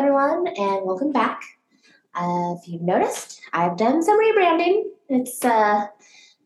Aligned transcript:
everyone, 0.00 0.46
and 0.56 0.86
welcome 0.86 1.12
back. 1.12 1.42
Uh, 2.14 2.54
if 2.56 2.66
you've 2.66 2.80
noticed, 2.80 3.42
I've 3.52 3.76
done 3.76 4.02
some 4.02 4.18
rebranding. 4.18 4.84
It's 5.10 5.44
uh, 5.44 5.88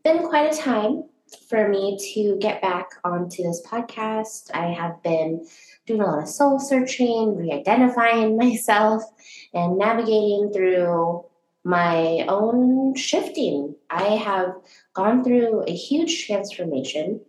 been 0.03 0.27
quite 0.27 0.53
a 0.53 0.57
time 0.57 1.05
for 1.49 1.69
me 1.69 1.97
to 2.15 2.37
get 2.41 2.61
back 2.61 2.89
onto 3.05 3.45
this 3.45 3.63
podcast. 3.65 4.51
I 4.53 4.73
have 4.73 5.01
been 5.05 5.47
doing 5.87 6.01
a 6.01 6.05
lot 6.05 6.25
of 6.25 6.29
soul 6.29 6.59
searching, 6.59 7.37
re 7.37 7.53
identifying 7.53 8.37
myself, 8.45 9.05
and 9.53 9.79
navigating 9.79 10.51
through 10.53 11.25
my 11.63 12.27
own 12.27 12.97
shifting. 12.97 13.77
I 13.89 14.17
have 14.17 14.53
gone 14.95 15.23
through 15.23 15.63
a 15.69 15.73
huge 15.73 16.27
transformation, 16.27 17.21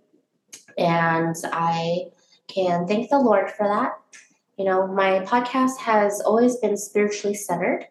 and 0.75 1.35
I 1.53 2.05
can 2.47 2.87
thank 2.87 3.11
the 3.11 3.19
Lord 3.19 3.51
for 3.51 3.67
that. 3.67 3.91
You 4.57 4.65
know, 4.65 4.87
my 4.87 5.19
podcast 5.25 5.77
has 5.79 6.21
always 6.21 6.55
been 6.57 6.77
spiritually 6.77 7.35
centered, 7.35 7.87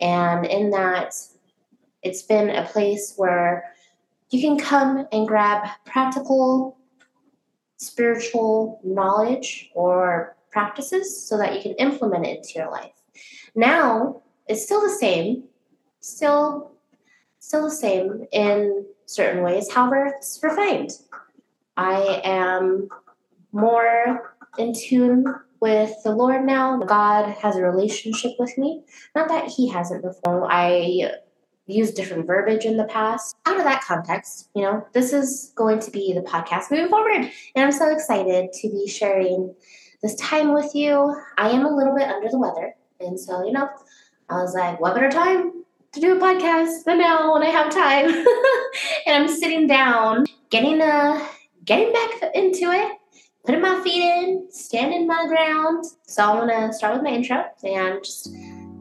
and 0.00 0.44
in 0.44 0.70
that, 0.70 1.14
it's 2.02 2.22
been 2.22 2.50
a 2.50 2.66
place 2.66 3.14
where 3.16 3.64
you 4.30 4.40
can 4.40 4.58
come 4.58 5.06
and 5.12 5.26
grab 5.26 5.66
practical 5.84 6.76
spiritual 7.76 8.80
knowledge 8.84 9.70
or 9.74 10.36
practices 10.50 11.26
so 11.26 11.36
that 11.38 11.54
you 11.54 11.62
can 11.62 11.72
implement 11.74 12.26
it 12.26 12.38
into 12.38 12.52
your 12.56 12.70
life. 12.70 12.92
Now, 13.54 14.22
it's 14.46 14.64
still 14.64 14.80
the 14.80 14.90
same, 14.90 15.44
still 16.00 16.72
still 17.38 17.64
the 17.64 17.70
same 17.70 18.26
in 18.32 18.86
certain 19.06 19.42
ways. 19.42 19.70
However, 19.70 20.06
it's 20.16 20.40
refined. 20.42 20.92
I 21.76 22.22
am 22.24 22.88
more 23.52 24.36
in 24.56 24.72
tune 24.74 25.26
with 25.64 25.94
the 26.04 26.14
Lord 26.14 26.44
now. 26.44 26.76
God 26.76 27.30
has 27.38 27.56
a 27.56 27.62
relationship 27.62 28.32
with 28.38 28.58
me. 28.58 28.84
Not 29.16 29.28
that 29.28 29.48
He 29.48 29.66
hasn't 29.70 30.02
before. 30.02 30.46
I 30.52 31.10
used 31.66 31.96
different 31.96 32.26
verbiage 32.26 32.66
in 32.66 32.76
the 32.76 32.84
past. 32.84 33.34
Out 33.46 33.56
of 33.56 33.64
that 33.64 33.82
context, 33.82 34.50
you 34.54 34.60
know, 34.60 34.86
this 34.92 35.14
is 35.14 35.54
going 35.56 35.78
to 35.78 35.90
be 35.90 36.12
the 36.12 36.20
podcast 36.20 36.70
moving 36.70 36.90
forward. 36.90 37.30
And 37.54 37.64
I'm 37.64 37.72
so 37.72 37.90
excited 37.90 38.52
to 38.52 38.68
be 38.68 38.86
sharing 38.86 39.54
this 40.02 40.14
time 40.16 40.52
with 40.52 40.74
you. 40.74 41.16
I 41.38 41.48
am 41.48 41.64
a 41.64 41.74
little 41.74 41.96
bit 41.96 42.08
under 42.08 42.28
the 42.28 42.38
weather. 42.38 42.74
And 43.00 43.18
so, 43.18 43.42
you 43.42 43.52
know, 43.52 43.70
I 44.28 44.42
was 44.42 44.54
like, 44.54 44.78
what 44.82 44.94
better 44.94 45.10
time 45.10 45.64
to 45.92 46.00
do 46.00 46.14
a 46.14 46.20
podcast 46.20 46.84
than 46.84 46.98
now 46.98 47.32
when 47.32 47.42
I 47.42 47.48
have 47.48 47.72
time? 47.72 48.10
and 49.06 49.16
I'm 49.16 49.28
sitting 49.28 49.66
down, 49.66 50.26
getting 50.50 50.82
uh 50.82 51.26
getting 51.64 51.90
back 51.90 52.34
into 52.34 52.70
it, 52.70 52.98
putting 53.44 53.60
my 53.60 53.80
feet 53.82 54.02
in, 54.02 54.46
standing 54.50 55.06
my 55.06 55.26
ground. 55.26 55.84
So 56.06 56.22
I'm 56.22 56.48
gonna 56.48 56.72
start 56.72 56.94
with 56.94 57.02
my 57.02 57.10
intro 57.10 57.44
and 57.62 58.02
just 58.02 58.32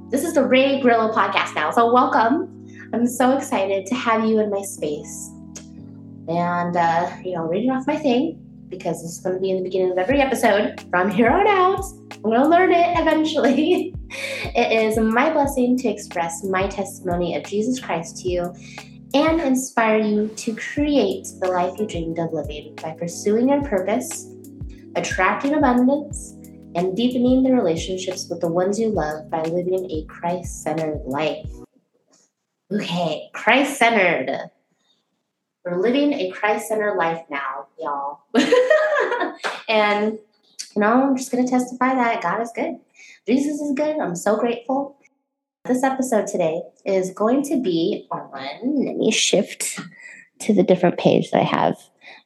this 0.10 0.24
is 0.24 0.34
the 0.34 0.44
Rae 0.44 0.80
Grillo 0.80 1.12
podcast 1.12 1.56
now. 1.56 1.72
So 1.72 1.92
welcome. 1.92 2.68
I'm 2.94 3.08
so 3.08 3.36
excited 3.36 3.86
to 3.88 3.96
have 3.96 4.24
you 4.26 4.40
in 4.40 4.50
my 4.50 4.62
space. 4.62 5.30
And, 6.28 6.78
uh, 6.78 7.12
you 7.24 7.36
know, 7.36 7.48
reading 7.48 7.72
off 7.72 7.88
my 7.88 7.98
thing 7.98 8.40
because 8.70 9.02
this 9.02 9.18
is 9.18 9.20
to 9.20 9.40
be 9.40 9.52
in 9.52 9.58
the 9.58 9.64
beginning 9.64 9.92
of 9.92 9.98
every 9.98 10.22
episode 10.22 10.86
from 10.90 11.10
here 11.10 11.30
on 11.30 11.48
out. 11.48 11.84
I'm 12.24 12.32
to 12.32 12.48
learn 12.48 12.72
it 12.72 12.98
eventually. 13.00 13.94
it 14.10 14.72
is 14.72 14.98
my 14.98 15.34
blessing 15.34 15.78
to 15.80 15.90
express 15.90 16.44
my 16.44 16.68
testimony 16.68 17.36
of 17.36 17.44
Jesus 17.44 17.80
Christ 17.80 18.18
to 18.18 18.30
you 18.30 18.56
and 19.14 19.42
inspire 19.42 20.00
you 20.00 20.28
to 20.28 20.56
create 20.56 21.28
the 21.40 21.48
life 21.48 21.78
you 21.78 21.86
dreamed 21.86 22.20
of 22.20 22.32
living 22.32 22.76
by 22.82 22.92
pursuing 22.92 23.50
your 23.50 23.64
purpose, 23.64 24.26
attracting 24.96 25.54
abundance, 25.54 26.36
and 26.76 26.96
deepening 26.96 27.44
the 27.44 27.52
relationships 27.52 28.28
with 28.30 28.42
the 28.42 28.48
ones 28.48 28.80
you 28.80 28.90
love 28.90 29.30
by 29.30 29.44
living 29.44 29.90
a 29.92 30.06
Christ 30.06 30.64
centered 30.64 31.02
life. 31.06 31.48
Okay, 32.72 33.30
Christ 33.34 33.78
centered. 33.78 34.50
We're 35.64 35.80
living 35.80 36.14
a 36.14 36.32
Christ 36.32 36.68
centered 36.68 36.96
life 36.96 37.24
now, 37.30 37.68
y'all. 37.80 38.22
and, 39.70 40.14
you 40.76 40.82
know, 40.82 41.04
I'm 41.04 41.16
just 41.16 41.32
going 41.32 41.46
to 41.46 41.50
testify 41.50 41.94
that 41.94 42.22
God 42.22 42.42
is 42.42 42.52
good. 42.54 42.78
Jesus 43.28 43.62
is 43.62 43.74
good. 43.76 43.98
I'm 44.00 44.16
so 44.16 44.38
grateful. 44.38 44.98
This 45.66 45.84
episode 45.84 46.28
today 46.28 46.62
is 46.86 47.12
going 47.12 47.44
to 47.44 47.62
be 47.62 48.08
on, 48.12 48.30
let 48.86 48.98
me 48.98 49.12
shift 49.12 49.80
to 50.40 50.54
the 50.54 50.64
different 50.64 50.98
page 50.98 51.32
that 51.32 51.40
I 51.40 51.46
have. 51.46 51.78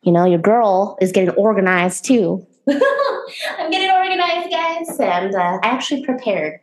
You 0.01 0.11
know, 0.11 0.25
your 0.25 0.39
girl 0.39 0.97
is 1.01 1.11
getting 1.11 1.29
organized 1.31 2.05
too. 2.05 2.47
I'm 3.57 3.71
getting 3.71 3.89
organized, 3.89 4.51
guys. 4.51 4.99
And 4.99 5.35
uh, 5.35 5.59
I 5.63 5.67
actually 5.67 6.05
prepared 6.05 6.59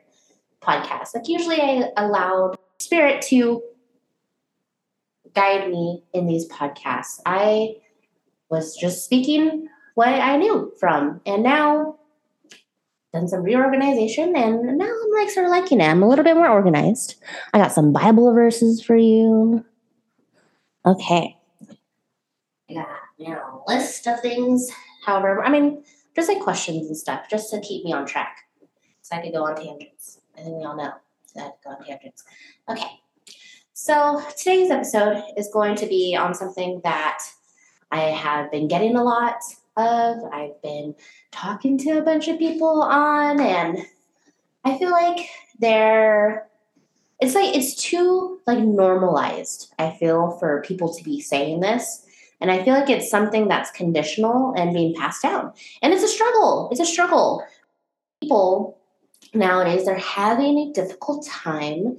podcasts. 0.62 1.14
Like, 1.14 1.28
usually 1.28 1.60
I 1.60 1.90
allowed 1.96 2.56
Spirit 2.78 3.22
to 3.22 3.62
guide 5.34 5.70
me 5.70 6.02
in 6.12 6.26
these 6.26 6.48
podcasts. 6.48 7.20
I 7.24 7.76
was 8.50 8.76
just 8.76 9.04
speaking 9.04 9.68
what 9.94 10.08
I 10.08 10.36
knew 10.36 10.72
from, 10.78 11.20
and 11.24 11.42
now 11.42 11.96
done 13.12 13.28
some 13.28 13.42
reorganization, 13.42 14.36
and 14.36 14.76
now 14.76 14.84
I'm 14.84 15.10
like 15.12 15.30
sort 15.30 15.46
of 15.46 15.50
liking 15.50 15.80
it. 15.80 15.84
I'm 15.84 16.02
a 16.02 16.08
little 16.08 16.24
bit 16.24 16.36
more 16.36 16.48
organized. 16.48 17.16
I 17.52 17.58
got 17.58 17.72
some 17.72 17.92
Bible 17.92 18.32
verses 18.34 18.82
for 18.82 18.96
you. 18.96 19.64
Okay. 20.84 21.38
I 22.68 22.74
got 22.74 22.88
you 23.16 23.30
know 23.30 23.62
a 23.66 23.72
list 23.72 24.06
of 24.06 24.20
things. 24.20 24.70
However, 25.04 25.44
I 25.44 25.50
mean, 25.50 25.84
just 26.14 26.28
like 26.28 26.40
questions 26.40 26.86
and 26.86 26.96
stuff, 26.96 27.28
just 27.28 27.50
to 27.50 27.60
keep 27.60 27.84
me 27.84 27.92
on 27.92 28.06
track. 28.06 28.38
So 29.02 29.16
I 29.16 29.22
could 29.22 29.32
go 29.32 29.44
on 29.44 29.56
tangents. 29.56 30.20
I 30.36 30.42
think 30.42 30.56
we 30.56 30.64
all 30.64 30.76
know 30.76 30.92
that 31.34 31.44
I 31.44 31.50
could 31.50 31.64
go 31.64 31.70
on 31.70 31.84
tangents. 31.84 32.24
Okay. 32.68 33.00
So, 33.72 34.22
today's 34.38 34.70
episode 34.70 35.22
is 35.36 35.50
going 35.52 35.74
to 35.76 35.86
be 35.86 36.16
on 36.16 36.32
something 36.34 36.80
that 36.84 37.18
I 37.90 38.02
have 38.02 38.50
been 38.50 38.68
getting 38.68 38.96
a 38.96 39.02
lot 39.02 39.40
of. 39.76 40.18
I've 40.32 40.62
been 40.62 40.94
talking 41.32 41.76
to 41.78 41.98
a 41.98 42.02
bunch 42.02 42.28
of 42.28 42.38
people 42.38 42.82
on, 42.82 43.40
and 43.40 43.78
I 44.64 44.78
feel 44.78 44.92
like 44.92 45.28
they're 45.58 46.48
it's 47.20 47.34
like 47.34 47.54
it's 47.54 47.74
too 47.74 48.40
like 48.46 48.58
normalized 48.58 49.72
i 49.78 49.90
feel 49.90 50.32
for 50.38 50.62
people 50.62 50.92
to 50.92 51.04
be 51.04 51.20
saying 51.20 51.60
this 51.60 52.03
and 52.40 52.50
i 52.50 52.62
feel 52.64 52.74
like 52.74 52.90
it's 52.90 53.10
something 53.10 53.48
that's 53.48 53.70
conditional 53.70 54.52
and 54.56 54.74
being 54.74 54.94
passed 54.94 55.22
down. 55.22 55.52
And 55.82 55.92
it's 55.92 56.02
a 56.02 56.08
struggle. 56.08 56.68
It's 56.70 56.80
a 56.80 56.86
struggle. 56.86 57.44
People 58.20 58.78
nowadays 59.32 59.84
they're 59.84 59.96
having 59.96 60.58
a 60.58 60.72
difficult 60.72 61.26
time 61.26 61.98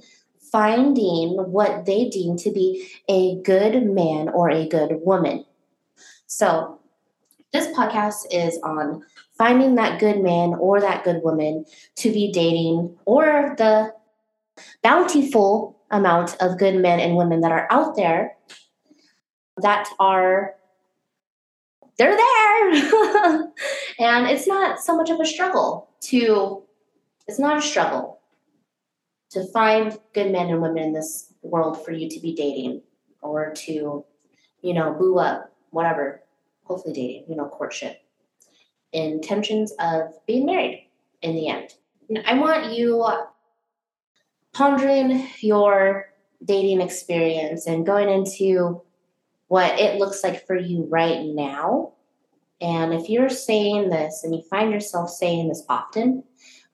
finding 0.50 1.32
what 1.52 1.84
they 1.84 2.08
deem 2.08 2.36
to 2.36 2.50
be 2.50 2.88
a 3.08 3.36
good 3.42 3.84
man 3.84 4.28
or 4.28 4.50
a 4.50 4.68
good 4.68 5.00
woman. 5.02 5.44
So, 6.26 6.80
this 7.52 7.66
podcast 7.76 8.26
is 8.30 8.58
on 8.62 9.02
finding 9.38 9.76
that 9.76 10.00
good 10.00 10.20
man 10.22 10.54
or 10.54 10.80
that 10.80 11.04
good 11.04 11.22
woman 11.22 11.64
to 11.96 12.12
be 12.12 12.32
dating 12.32 12.96
or 13.04 13.54
the 13.56 13.94
bountiful 14.82 15.78
amount 15.90 16.36
of 16.40 16.58
good 16.58 16.74
men 16.74 17.00
and 17.00 17.16
women 17.16 17.40
that 17.40 17.52
are 17.52 17.68
out 17.70 17.96
there 17.96 18.36
that 19.58 19.88
are 19.98 20.54
they're 21.98 22.16
there 22.16 22.72
and 23.98 24.26
it's 24.26 24.46
not 24.46 24.80
so 24.80 24.96
much 24.96 25.08
of 25.08 25.18
a 25.18 25.24
struggle 25.24 25.90
to 26.00 26.62
it's 27.26 27.38
not 27.38 27.58
a 27.58 27.62
struggle 27.62 28.16
to 29.30 29.44
find 29.52 29.98
good 30.14 30.30
men 30.32 30.48
and 30.48 30.62
women 30.62 30.82
in 30.82 30.92
this 30.92 31.32
world 31.42 31.84
for 31.84 31.92
you 31.92 32.08
to 32.08 32.20
be 32.20 32.34
dating 32.34 32.82
or 33.20 33.52
to, 33.52 34.04
you 34.62 34.74
know, 34.74 34.94
boo 34.94 35.18
up, 35.18 35.52
whatever, 35.70 36.22
hopefully 36.64 36.94
dating, 36.94 37.24
you 37.28 37.36
know, 37.36 37.46
courtship, 37.46 38.00
intentions 38.92 39.72
of 39.78 40.14
being 40.26 40.46
married 40.46 40.88
in 41.22 41.34
the 41.34 41.48
end. 41.48 41.74
I 42.24 42.38
want 42.38 42.72
you 42.72 43.04
pondering 44.52 45.28
your 45.40 46.06
dating 46.44 46.80
experience 46.80 47.66
and 47.66 47.84
going 47.84 48.08
into 48.08 48.80
what 49.48 49.78
it 49.78 49.98
looks 49.98 50.22
like 50.24 50.46
for 50.46 50.56
you 50.56 50.86
right 50.90 51.24
now. 51.24 51.92
And 52.60 52.94
if 52.94 53.08
you're 53.08 53.28
saying 53.28 53.90
this 53.90 54.22
and 54.24 54.34
you 54.34 54.42
find 54.42 54.72
yourself 54.72 55.10
saying 55.10 55.48
this 55.48 55.64
often, 55.68 56.24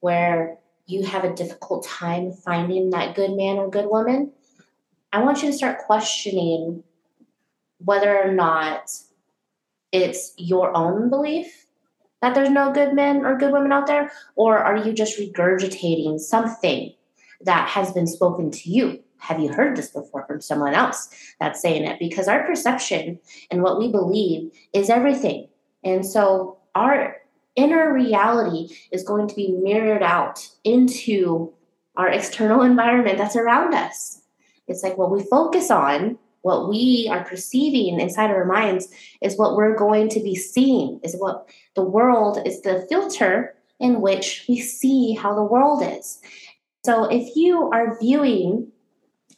where 0.00 0.58
you 0.86 1.04
have 1.04 1.24
a 1.24 1.34
difficult 1.34 1.86
time 1.86 2.32
finding 2.32 2.90
that 2.90 3.14
good 3.14 3.32
man 3.32 3.56
or 3.56 3.70
good 3.70 3.86
woman, 3.86 4.32
I 5.12 5.22
want 5.22 5.42
you 5.42 5.50
to 5.50 5.56
start 5.56 5.78
questioning 5.86 6.82
whether 7.78 8.16
or 8.16 8.32
not 8.32 8.90
it's 9.90 10.32
your 10.36 10.76
own 10.76 11.10
belief 11.10 11.66
that 12.22 12.34
there's 12.34 12.50
no 12.50 12.72
good 12.72 12.94
men 12.94 13.26
or 13.26 13.36
good 13.36 13.52
women 13.52 13.72
out 13.72 13.88
there, 13.88 14.10
or 14.36 14.56
are 14.56 14.76
you 14.76 14.92
just 14.92 15.18
regurgitating 15.18 16.20
something 16.20 16.94
that 17.40 17.68
has 17.68 17.92
been 17.92 18.06
spoken 18.06 18.50
to 18.52 18.70
you? 18.70 19.02
Have 19.22 19.38
you 19.38 19.52
heard 19.52 19.76
this 19.76 19.88
before 19.88 20.26
from 20.26 20.40
someone 20.40 20.74
else 20.74 21.08
that's 21.38 21.62
saying 21.62 21.84
it? 21.84 22.00
Because 22.00 22.26
our 22.26 22.44
perception 22.44 23.20
and 23.52 23.62
what 23.62 23.78
we 23.78 23.88
believe 23.88 24.50
is 24.72 24.90
everything. 24.90 25.46
And 25.84 26.04
so 26.04 26.58
our 26.74 27.18
inner 27.54 27.92
reality 27.92 28.74
is 28.90 29.04
going 29.04 29.28
to 29.28 29.34
be 29.36 29.52
mirrored 29.52 30.02
out 30.02 30.44
into 30.64 31.52
our 31.96 32.08
external 32.08 32.62
environment 32.62 33.16
that's 33.16 33.36
around 33.36 33.74
us. 33.74 34.22
It's 34.66 34.82
like 34.82 34.98
what 34.98 35.12
we 35.12 35.22
focus 35.22 35.70
on, 35.70 36.18
what 36.40 36.68
we 36.68 37.08
are 37.08 37.24
perceiving 37.24 38.00
inside 38.00 38.30
our 38.32 38.44
minds 38.44 38.88
is 39.20 39.38
what 39.38 39.54
we're 39.54 39.76
going 39.76 40.08
to 40.08 40.20
be 40.20 40.34
seeing, 40.34 40.98
is 41.04 41.14
what 41.16 41.48
the 41.76 41.84
world 41.84 42.40
is 42.44 42.62
the 42.62 42.84
filter 42.88 43.54
in 43.78 44.00
which 44.00 44.46
we 44.48 44.60
see 44.60 45.14
how 45.14 45.32
the 45.32 45.44
world 45.44 45.80
is. 45.84 46.20
So 46.84 47.04
if 47.04 47.36
you 47.36 47.70
are 47.70 47.96
viewing 48.00 48.71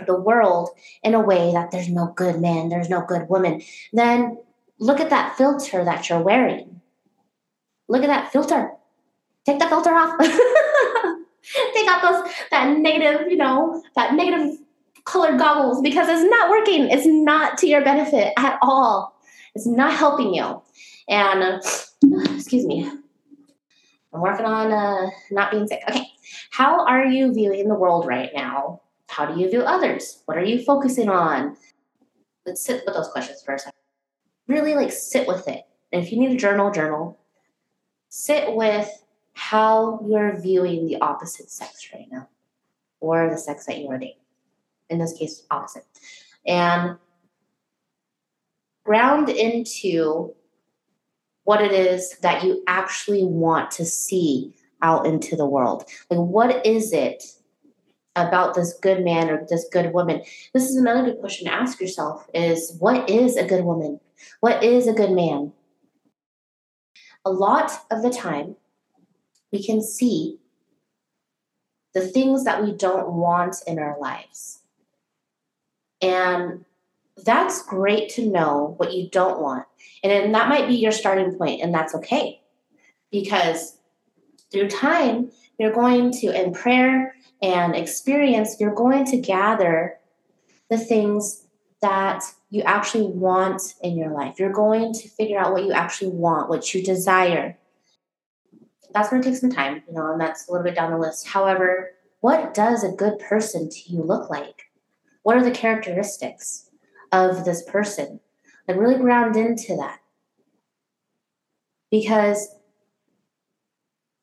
the 0.07 0.19
world 0.19 0.71
in 1.03 1.15
a 1.15 1.21
way 1.21 1.53
that 1.53 1.71
there's 1.71 1.89
no 1.89 2.13
good 2.17 2.41
man, 2.41 2.69
there's 2.69 2.89
no 2.89 3.05
good 3.07 3.29
woman, 3.29 3.63
then 3.93 4.39
look 4.79 5.01
at 5.01 5.11
that 5.11 5.37
filter 5.37 5.85
that 5.85 6.09
you're 6.09 6.21
wearing. 6.21 6.81
Look 7.89 8.03
at 8.03 8.09
that 8.09 8.33
filter. 8.33 8.73
Take 9.45 9.59
the 9.59 9.69
filter 9.69 9.91
off. 9.91 10.19
Take 11.75 11.89
out 11.89 12.03
those 12.03 12.33
that 12.51 12.79
negative, 12.79 13.31
you 13.31 13.37
know, 13.37 13.83
that 13.95 14.15
negative 14.15 14.59
colored 15.05 15.39
goggles 15.39 15.83
because 15.83 16.09
it's 16.09 16.29
not 16.31 16.51
working. 16.51 16.89
It's 16.91 17.07
not 17.07 17.59
to 17.59 17.67
your 17.67 17.85
benefit 17.85 18.33
at 18.39 18.59
all. 18.63 19.15
It's 19.55 19.67
not 19.67 19.93
helping 19.93 20.35
you. 20.35 20.63
And 21.09 21.43
uh, 21.43 21.61
excuse 22.35 22.65
me, 22.65 22.91
I'm 24.13 24.21
working 24.21 24.47
on 24.47 24.73
uh, 24.73 25.11
not 25.31 25.51
being 25.51 25.67
sick. 25.67 25.83
Okay, 25.89 26.07
how 26.51 26.87
are 26.87 27.05
you 27.05 27.33
viewing 27.33 27.69
the 27.69 27.75
world 27.75 28.07
right 28.07 28.31
now? 28.35 28.81
How 29.15 29.27
do 29.27 29.41
you 29.41 29.49
view 29.49 29.61
others? 29.61 30.23
What 30.27 30.37
are 30.37 30.45
you 30.45 30.65
focusing 30.65 31.09
on? 31.09 31.57
Let's 32.45 32.65
sit 32.65 32.83
with 32.85 32.97
those 32.97 33.07
questions 33.09 33.43
for 33.45 33.55
a 33.55 33.59
second. 33.61 33.79
Really, 34.49 34.75
like 34.75 34.91
sit 34.91 35.29
with 35.29 35.47
it. 35.47 35.63
And 35.93 36.03
if 36.03 36.11
you 36.11 36.19
need 36.19 36.33
a 36.33 36.37
journal, 36.37 36.73
journal. 36.73 37.21
Sit 38.09 38.57
with 38.57 38.91
how 39.35 40.05
you're 40.05 40.41
viewing 40.41 40.87
the 40.87 40.97
opposite 40.97 41.49
sex 41.49 41.91
right 41.95 42.09
now, 42.11 42.29
or 42.99 43.31
the 43.31 43.39
sex 43.39 43.67
that 43.67 43.79
you 43.79 43.89
are 43.89 43.99
dating 43.99 44.17
in 44.91 44.99
this 44.99 45.17
case, 45.17 45.45
opposite. 45.49 45.87
And 46.45 46.97
ground 48.85 49.29
into 49.29 50.35
what 51.45 51.63
it 51.63 51.71
is 51.71 52.19
that 52.19 52.43
you 52.43 52.65
actually 52.67 53.25
want 53.25 53.71
to 53.73 53.85
see 53.85 54.55
out 54.83 55.07
into 55.07 55.37
the 55.37 55.47
world. 55.47 55.85
Like, 56.11 56.19
what 56.19 56.67
is 56.67 56.93
it 56.93 57.23
about 58.17 58.55
this 58.55 58.75
good 58.81 59.05
man 59.05 59.29
or 59.31 59.45
this 59.49 59.67
good 59.73 59.93
woman? 59.93 60.23
This 60.53 60.69
is 60.69 60.77
another 60.77 61.11
good 61.11 61.21
question 61.21 61.47
to 61.47 61.53
ask 61.53 61.81
yourself 61.81 62.29
is 62.33 62.77
what 62.79 63.09
is 63.09 63.37
a 63.37 63.47
good 63.47 63.65
woman? 63.65 64.01
What 64.41 64.63
is 64.63 64.87
a 64.87 64.93
good 64.93 65.11
man? 65.11 65.53
A 67.25 67.31
lot 67.31 67.73
of 67.91 68.03
the 68.03 68.11
time, 68.11 68.57
we 69.53 69.63
can 69.63 69.83
see 69.83 70.39
the 71.95 72.01
things 72.01 72.45
that 72.45 72.63
we 72.63 72.73
don't 72.73 73.13
want 73.13 73.57
in 73.67 73.79
our 73.79 73.99
lives. 73.99 74.61
And 76.03 76.65
that's 77.25 77.63
great 77.63 78.09
to 78.11 78.29
know 78.29 78.75
what 78.77 78.93
you 78.93 79.09
don't 79.09 79.41
want. 79.41 79.67
And 80.03 80.11
then 80.11 80.33
that 80.33 80.49
might 80.49 80.69
be 80.69 80.75
your 80.75 80.93
starting 80.93 81.35
point, 81.37 81.63
and 81.63 81.73
that's 81.73 81.95
okay. 81.95 82.43
Because 83.11 83.79
through 84.51 84.69
time, 84.69 85.31
you're 85.59 85.73
going 85.73 86.11
to, 86.13 86.27
in 86.29 86.53
prayer 86.53 87.15
and 87.43 87.75
experience, 87.75 88.57
you're 88.59 88.75
going 88.75 89.05
to 89.07 89.17
gather 89.19 89.99
the 90.71 90.79
things 90.79 91.47
that 91.83 92.25
you 92.51 92.63
actually 92.63 93.07
want 93.07 93.75
in 93.83 93.97
your 93.97 94.11
life. 94.11 94.39
You're 94.39 94.53
going 94.53 94.95
to 94.95 95.09
figure 95.09 95.39
out 95.39 95.53
what 95.53 95.65
you 95.65 95.73
actually 95.73 96.11
want, 96.11 96.49
what 96.49 96.73
you 96.73 96.83
desire. 96.83 97.59
That's 98.95 99.11
going 99.11 99.23
to 99.23 99.29
take 99.29 99.39
some 99.39 99.53
time, 99.53 99.83
you 99.87 99.95
know, 99.95 100.13
and 100.13 100.21
that's 100.21 100.49
a 100.49 100.53
little 100.53 100.65
bit 100.65 100.75
down 100.75 100.93
the 100.93 100.99
list. 100.99 101.27
However, 101.27 101.91
what 102.21 102.55
does 102.55 102.83
a 102.83 102.93
good 102.93 103.19
person 103.19 103.69
to 103.69 103.93
you 103.93 104.03
look 104.03 104.31
like? 104.31 104.71
What 105.25 105.37
are 105.37 105.45
the 105.45 105.51
characteristics 105.51 106.71
of 107.13 107.45
this 107.45 107.63
person? 107.65 108.21
Like, 108.67 108.79
really 108.79 108.97
ground 108.97 109.37
into 109.37 109.77
that. 109.77 109.99
Because 111.91 112.49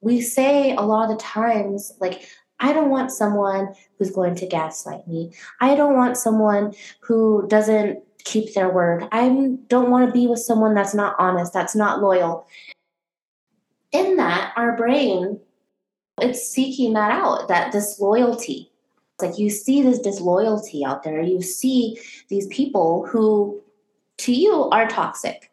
we 0.02 0.22
say 0.22 0.76
a 0.76 0.82
lot 0.82 1.12
of 1.12 1.18
times, 1.20 1.94
like, 2.00 2.28
I 2.60 2.74
don't 2.74 2.90
want 2.90 3.12
someone 3.12 3.74
who's 3.98 4.12
going 4.12 4.36
to 4.36 4.48
gaslight 4.48 5.08
me. 5.08 5.34
I 5.60 5.76
don't 5.76 5.96
want 5.96 6.18
someone 6.18 6.74
who 7.00 7.48
doesn't 7.48 8.04
keep 8.24 8.54
their 8.54 8.70
word. 8.70 9.08
I 9.12 9.30
don't 9.68 9.90
want 9.90 10.08
to 10.08 10.14
be 10.14 10.28
with 10.28 10.40
someone 10.40 10.76
that's 10.76 10.94
not 10.94 11.16
honest, 11.18 11.54
that's 11.54 11.76
not 11.76 12.02
loyal. 12.02 12.46
In 13.92 14.18
that, 14.18 14.54
our 14.56 14.78
brain, 14.78 15.40
it's 16.20 16.48
seeking 16.48 16.94
that 16.94 17.12
out, 17.12 17.48
that 17.48 17.72
disloyalty 17.72 18.72
like 19.22 19.38
you 19.38 19.50
see 19.50 19.82
this 19.82 20.00
disloyalty 20.00 20.84
out 20.86 21.04
there. 21.04 21.22
You 21.22 21.42
see 21.42 22.00
these 22.30 22.48
people 22.48 23.06
who 23.08 23.62
to 24.20 24.34
you 24.34 24.70
are 24.70 24.88
toxic. 24.88 25.52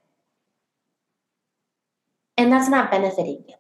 And 2.37 2.53
that's 2.53 2.69
not 2.69 2.91
benefiting 2.91 3.45
you. 3.49 3.55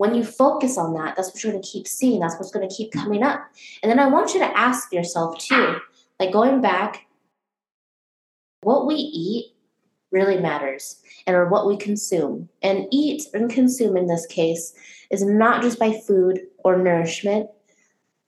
When 0.00 0.14
you 0.14 0.24
focus 0.24 0.78
on 0.78 0.94
that, 0.94 1.14
that's 1.14 1.28
what 1.28 1.44
you're 1.44 1.52
going 1.52 1.62
to 1.62 1.68
keep 1.68 1.86
seeing. 1.86 2.20
That's 2.20 2.36
what's 2.36 2.50
going 2.50 2.66
to 2.66 2.74
keep 2.74 2.90
coming 2.90 3.22
up. 3.22 3.46
And 3.82 3.90
then 3.90 3.98
I 3.98 4.08
want 4.08 4.32
you 4.32 4.40
to 4.40 4.58
ask 4.58 4.90
yourself 4.94 5.36
too, 5.36 5.76
like 6.18 6.32
going 6.32 6.62
back, 6.62 7.04
what 8.62 8.86
we 8.86 8.94
eat 8.94 9.52
really 10.10 10.40
matters 10.40 11.02
and 11.26 11.36
or 11.36 11.50
what 11.50 11.66
we 11.66 11.76
consume. 11.76 12.48
And 12.62 12.86
eat 12.90 13.24
and 13.34 13.50
consume 13.50 13.94
in 13.94 14.06
this 14.06 14.24
case 14.24 14.72
is 15.10 15.22
not 15.22 15.60
just 15.60 15.78
by 15.78 15.92
food 15.92 16.40
or 16.64 16.78
nourishment, 16.78 17.50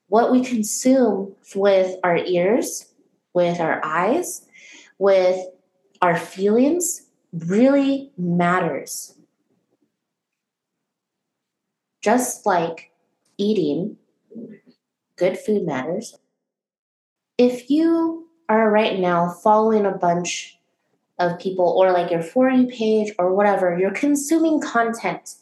what 0.08 0.30
we 0.30 0.44
consume 0.44 1.34
with 1.54 1.96
our 2.04 2.18
ears, 2.18 2.92
with 3.32 3.60
our 3.60 3.82
eyes, 3.82 4.46
with 4.98 5.38
our 6.02 6.18
feelings 6.18 7.06
really 7.32 8.12
matters. 8.18 9.14
Just 12.02 12.44
like 12.46 12.90
eating, 13.38 13.96
good 15.16 15.38
food 15.38 15.64
matters. 15.64 16.19
If 17.38 17.70
you 17.70 18.28
are 18.49 18.70
right 18.70 18.99
now 18.99 19.31
following 19.43 19.87
a 19.87 19.93
bunch 19.93 20.58
of 21.19 21.38
people 21.38 21.69
or 21.78 21.93
like 21.93 22.10
your 22.10 22.22
For 22.22 22.50
You 22.50 22.66
page 22.66 23.12
or 23.19 23.34
whatever, 23.34 23.78
you're 23.78 23.93
consuming 23.93 24.60
content 24.60 25.37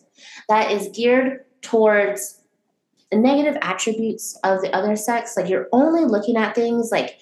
that 0.48 0.70
is 0.70 0.90
geared 0.94 1.44
towards 1.62 2.42
the 3.10 3.16
negative 3.16 3.56
attributes 3.62 4.38
of 4.44 4.60
the 4.60 4.70
other 4.74 4.96
sex, 4.96 5.36
like 5.36 5.48
you're 5.48 5.68
only 5.72 6.04
looking 6.04 6.36
at 6.36 6.54
things 6.54 6.90
like 6.92 7.18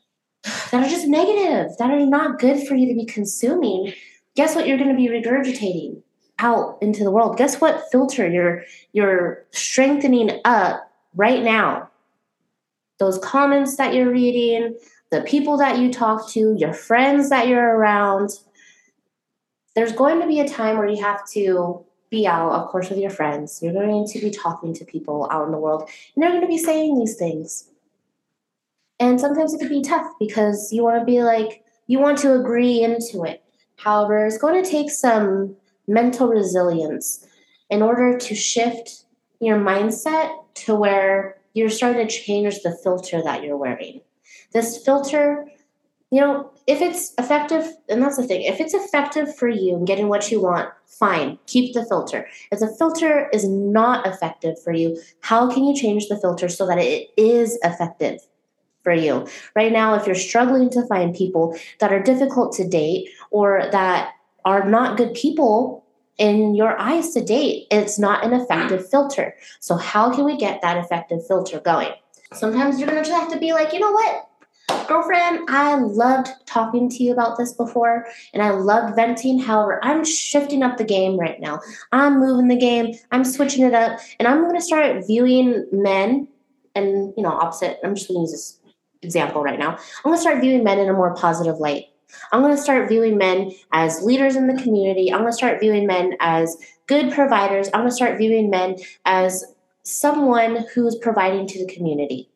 that 0.44 0.86
are 0.86 0.88
just 0.88 1.08
negative, 1.08 1.76
that 1.78 1.90
are 1.90 2.06
not 2.06 2.38
good 2.38 2.66
for 2.66 2.74
you 2.74 2.88
to 2.88 2.94
be 2.94 3.06
consuming, 3.06 3.94
guess 4.36 4.54
what 4.54 4.68
you're 4.68 4.78
going 4.78 4.90
to 4.90 4.96
be 4.96 5.08
regurgitating 5.08 6.01
out 6.38 6.78
into 6.80 7.04
the 7.04 7.10
world? 7.10 7.36
Guess 7.36 7.60
what 7.60 7.84
filter 7.90 8.28
you're 8.28 8.64
you're 8.92 9.44
strengthening 9.50 10.40
up 10.44 10.90
right 11.14 11.42
now? 11.42 11.88
Those 12.98 13.18
comments 13.18 13.76
that 13.76 13.94
you're 13.94 14.10
reading, 14.10 14.76
the 15.10 15.22
people 15.22 15.56
that 15.58 15.78
you 15.78 15.92
talk 15.92 16.28
to, 16.30 16.54
your 16.58 16.72
friends 16.72 17.30
that 17.30 17.48
you're 17.48 17.76
around. 17.76 18.30
There's 19.74 19.92
going 19.92 20.20
to 20.20 20.26
be 20.26 20.40
a 20.40 20.48
time 20.48 20.76
where 20.76 20.88
you 20.88 21.02
have 21.02 21.26
to 21.30 21.84
be 22.10 22.26
out, 22.26 22.52
of 22.52 22.68
course, 22.68 22.90
with 22.90 22.98
your 22.98 23.10
friends. 23.10 23.60
You're 23.62 23.72
going 23.72 24.06
to 24.06 24.20
be 24.20 24.30
talking 24.30 24.74
to 24.74 24.84
people 24.84 25.28
out 25.30 25.46
in 25.46 25.52
the 25.52 25.58
world, 25.58 25.88
and 26.14 26.22
they're 26.22 26.30
going 26.30 26.42
to 26.42 26.46
be 26.46 26.58
saying 26.58 26.98
these 26.98 27.16
things. 27.16 27.68
And 29.00 29.18
sometimes 29.18 29.54
it 29.54 29.58
can 29.58 29.68
be 29.68 29.82
tough 29.82 30.06
because 30.20 30.72
you 30.72 30.84
want 30.84 31.00
to 31.00 31.04
be 31.04 31.22
like, 31.22 31.64
you 31.86 31.98
want 31.98 32.18
to 32.18 32.34
agree 32.34 32.82
into 32.82 33.24
it. 33.24 33.42
However, 33.76 34.26
it's 34.26 34.38
going 34.38 34.62
to 34.62 34.70
take 34.70 34.90
some 34.90 35.56
mental 35.86 36.28
resilience 36.28 37.26
in 37.70 37.82
order 37.82 38.16
to 38.18 38.34
shift 38.34 39.04
your 39.40 39.58
mindset 39.58 40.30
to 40.54 40.74
where 40.74 41.36
you're 41.54 41.70
starting 41.70 42.06
to 42.06 42.12
change 42.12 42.60
the 42.62 42.76
filter 42.82 43.22
that 43.22 43.42
you're 43.42 43.56
wearing. 43.56 44.00
This 44.52 44.82
filter, 44.84 45.46
you 46.10 46.20
know, 46.20 46.50
if 46.66 46.80
it's 46.80 47.12
effective, 47.18 47.66
and 47.88 48.02
that's 48.02 48.16
the 48.16 48.26
thing, 48.26 48.42
if 48.42 48.60
it's 48.60 48.74
effective 48.74 49.34
for 49.36 49.48
you 49.48 49.74
and 49.74 49.86
getting 49.86 50.08
what 50.08 50.30
you 50.30 50.40
want, 50.40 50.70
fine, 50.86 51.38
keep 51.46 51.74
the 51.74 51.84
filter. 51.86 52.28
If 52.50 52.60
the 52.60 52.74
filter 52.78 53.28
is 53.32 53.48
not 53.48 54.06
effective 54.06 54.62
for 54.62 54.72
you, 54.72 55.00
how 55.20 55.50
can 55.50 55.64
you 55.64 55.74
change 55.74 56.08
the 56.08 56.18
filter 56.18 56.48
so 56.48 56.66
that 56.66 56.78
it 56.78 57.08
is 57.16 57.58
effective 57.64 58.20
for 58.82 58.92
you? 58.92 59.26
Right 59.56 59.72
now, 59.72 59.94
if 59.94 60.06
you're 60.06 60.14
struggling 60.14 60.70
to 60.70 60.86
find 60.86 61.14
people 61.14 61.56
that 61.80 61.92
are 61.92 62.02
difficult 62.02 62.52
to 62.56 62.68
date 62.68 63.08
or 63.30 63.68
that 63.72 64.12
are 64.44 64.68
not 64.68 64.96
good 64.96 65.14
people 65.14 65.84
in 66.18 66.54
your 66.54 66.78
eyes 66.78 67.10
to 67.14 67.24
date, 67.24 67.66
it's 67.70 67.98
not 67.98 68.24
an 68.24 68.32
effective 68.32 68.88
filter. 68.88 69.34
So, 69.60 69.76
how 69.76 70.12
can 70.14 70.24
we 70.24 70.36
get 70.36 70.60
that 70.62 70.76
effective 70.76 71.26
filter 71.26 71.60
going? 71.60 71.92
Sometimes 72.32 72.78
you're 72.78 72.88
going 72.88 73.02
to 73.02 73.14
have 73.14 73.30
to 73.32 73.38
be 73.38 73.52
like, 73.52 73.72
you 73.72 73.80
know 73.80 73.92
what? 73.92 74.28
Girlfriend, 74.88 75.48
I 75.48 75.74
loved 75.74 76.28
talking 76.46 76.88
to 76.88 77.02
you 77.02 77.12
about 77.12 77.36
this 77.36 77.52
before 77.52 78.06
and 78.32 78.42
I 78.42 78.50
loved 78.50 78.96
venting. 78.96 79.38
However, 79.38 79.80
I'm 79.82 80.04
shifting 80.04 80.62
up 80.62 80.78
the 80.78 80.84
game 80.84 81.18
right 81.18 81.40
now. 81.40 81.60
I'm 81.92 82.20
moving 82.20 82.48
the 82.48 82.56
game, 82.56 82.94
I'm 83.10 83.24
switching 83.24 83.64
it 83.64 83.74
up, 83.74 83.98
and 84.18 84.28
I'm 84.28 84.42
going 84.42 84.54
to 84.54 84.60
start 84.60 85.06
viewing 85.06 85.66
men 85.72 86.28
and, 86.74 87.12
you 87.16 87.22
know, 87.22 87.30
opposite. 87.30 87.78
I'm 87.84 87.94
just 87.94 88.08
going 88.08 88.18
to 88.18 88.20
use 88.22 88.32
this 88.32 88.60
example 89.02 89.42
right 89.42 89.58
now. 89.58 89.72
I'm 89.72 90.10
going 90.10 90.16
to 90.16 90.20
start 90.20 90.40
viewing 90.40 90.64
men 90.64 90.78
in 90.78 90.88
a 90.88 90.94
more 90.94 91.14
positive 91.14 91.58
light. 91.58 91.86
I'm 92.30 92.40
going 92.40 92.56
to 92.56 92.62
start 92.62 92.88
viewing 92.88 93.18
men 93.18 93.52
as 93.72 94.02
leaders 94.02 94.36
in 94.36 94.46
the 94.46 94.62
community. 94.62 95.12
I'm 95.12 95.20
going 95.20 95.30
to 95.30 95.36
start 95.36 95.60
viewing 95.60 95.86
men 95.86 96.16
as 96.20 96.56
good 96.86 97.12
providers. 97.12 97.68
I'm 97.72 97.80
going 97.80 97.90
to 97.90 97.96
start 97.96 98.18
viewing 98.18 98.50
men 98.50 98.76
as 99.04 99.44
someone 99.82 100.64
who's 100.74 100.96
providing 100.96 101.46
to 101.48 101.64
the 101.64 101.72
community, 101.72 102.28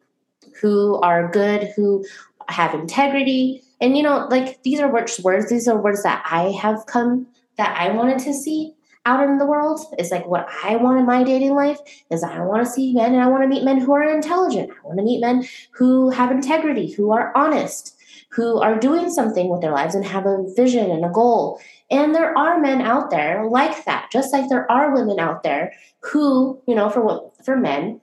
who 0.61 0.97
are 1.01 1.31
good, 1.31 1.73
who 1.77 2.05
have 2.49 2.75
integrity. 2.75 3.63
And, 3.81 3.97
you 3.97 4.03
know, 4.03 4.27
like 4.31 4.63
these 4.63 4.81
are 4.81 4.91
words, 4.91 5.21
these 5.49 5.69
are 5.69 5.81
words 5.81 6.03
that 6.03 6.25
I 6.31 6.51
have 6.51 6.87
come, 6.87 7.27
that 7.57 7.77
I 7.79 7.91
wanted 7.93 8.19
to 8.21 8.35
see 8.35 8.75
out 9.07 9.23
in 9.23 9.39
the 9.39 9.47
world 9.47 9.81
is 9.99 10.11
like 10.11 10.27
what 10.27 10.49
I 10.65 10.77
want 10.77 10.99
in 10.99 11.07
my 11.07 11.23
dating 11.23 11.55
life 11.55 11.79
is 12.11 12.25
I 12.25 12.41
want 12.41 12.67
to 12.67 12.71
see 12.71 12.93
men 12.93 13.15
and 13.15 13.23
I 13.23 13.29
want 13.29 13.45
to 13.45 13.49
meet 13.49 13.63
men 13.63 13.79
who 13.79 13.93
are 13.95 14.03
intelligent. 14.03 14.71
I 14.71 14.87
want 14.87 14.99
to 14.99 15.05
meet 15.05 15.21
men 15.21 15.47
who 15.71 16.11
have 16.11 16.33
integrity, 16.33 16.91
who 16.91 17.13
are 17.13 17.33
honest, 17.37 17.96
who 18.31 18.61
are 18.61 18.79
doing 18.79 19.11
something 19.11 19.49
with 19.49 19.61
their 19.61 19.73
lives 19.73 19.95
and 19.95 20.05
have 20.05 20.27
a 20.27 20.45
vision 20.57 20.91
and 20.91 21.05
a 21.05 21.11
goal. 21.11 21.61
And 21.91 22.15
there 22.15 22.37
are 22.37 22.61
men 22.61 22.81
out 22.81 23.11
there 23.11 23.47
like 23.47 23.85
that, 23.85 24.09
just 24.13 24.33
like 24.33 24.49
there 24.49 24.71
are 24.71 24.95
women 24.95 25.19
out 25.19 25.43
there 25.43 25.73
who, 26.01 26.61
you 26.67 26.75
know, 26.75 26.91
for 26.91 27.03
what 27.03 27.33
for 27.45 27.57
men, 27.57 28.01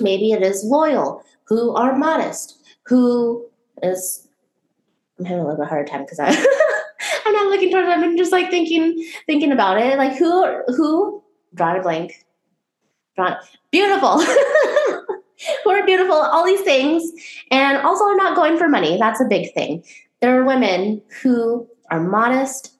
maybe 0.00 0.32
it 0.32 0.42
is 0.42 0.64
loyal, 0.64 1.22
who 1.44 1.74
are 1.74 1.96
modest, 1.96 2.58
who 2.86 3.46
is 3.82 4.28
I'm 5.18 5.24
having 5.24 5.40
a 5.40 5.44
little 5.44 5.60
bit 5.60 5.68
harder 5.68 5.88
time 5.88 6.02
because 6.02 6.18
I 6.18 6.28
I'm 7.26 7.32
not 7.32 7.46
looking 7.46 7.70
towards 7.70 7.88
them 7.88 8.02
and 8.02 8.18
just 8.18 8.32
like 8.32 8.50
thinking 8.50 9.06
thinking 9.26 9.52
about 9.52 9.80
it. 9.80 9.98
Like 9.98 10.16
who 10.16 10.62
who 10.68 11.22
draw 11.54 11.78
a 11.78 11.82
blank. 11.82 12.24
Draw 13.16 13.36
beautiful. 13.70 14.20
who 15.84 15.92
are 15.92 15.96
beautiful, 15.96 16.16
all 16.16 16.44
these 16.44 16.62
things, 16.62 17.10
and 17.50 17.78
also 17.78 18.04
are 18.04 18.16
not 18.16 18.36
going 18.36 18.56
for 18.56 18.68
money. 18.68 18.96
That's 18.98 19.20
a 19.20 19.24
big 19.24 19.52
thing. 19.54 19.84
There 20.20 20.40
are 20.40 20.44
women 20.44 21.02
who 21.22 21.68
are 21.90 22.00
modest 22.00 22.74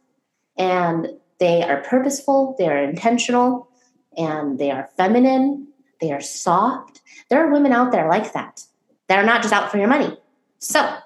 and 0.56 1.08
they 1.38 1.62
are 1.62 1.82
purposeful, 1.82 2.54
they 2.58 2.68
are 2.68 2.82
intentional, 2.82 3.68
and 4.16 4.58
they 4.58 4.70
are 4.70 4.88
feminine, 4.96 5.68
they 6.00 6.12
are 6.12 6.20
soft. 6.20 7.00
There 7.28 7.44
are 7.44 7.52
women 7.52 7.72
out 7.72 7.92
there 7.92 8.08
like 8.08 8.32
that 8.32 8.64
that 9.08 9.18
are 9.18 9.26
not 9.26 9.42
just 9.42 9.52
out 9.52 9.70
for 9.70 9.78
your 9.78 9.88
money. 9.88 10.16
So, 10.58 10.96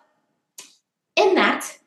in 1.16 1.34
that, 1.34 1.78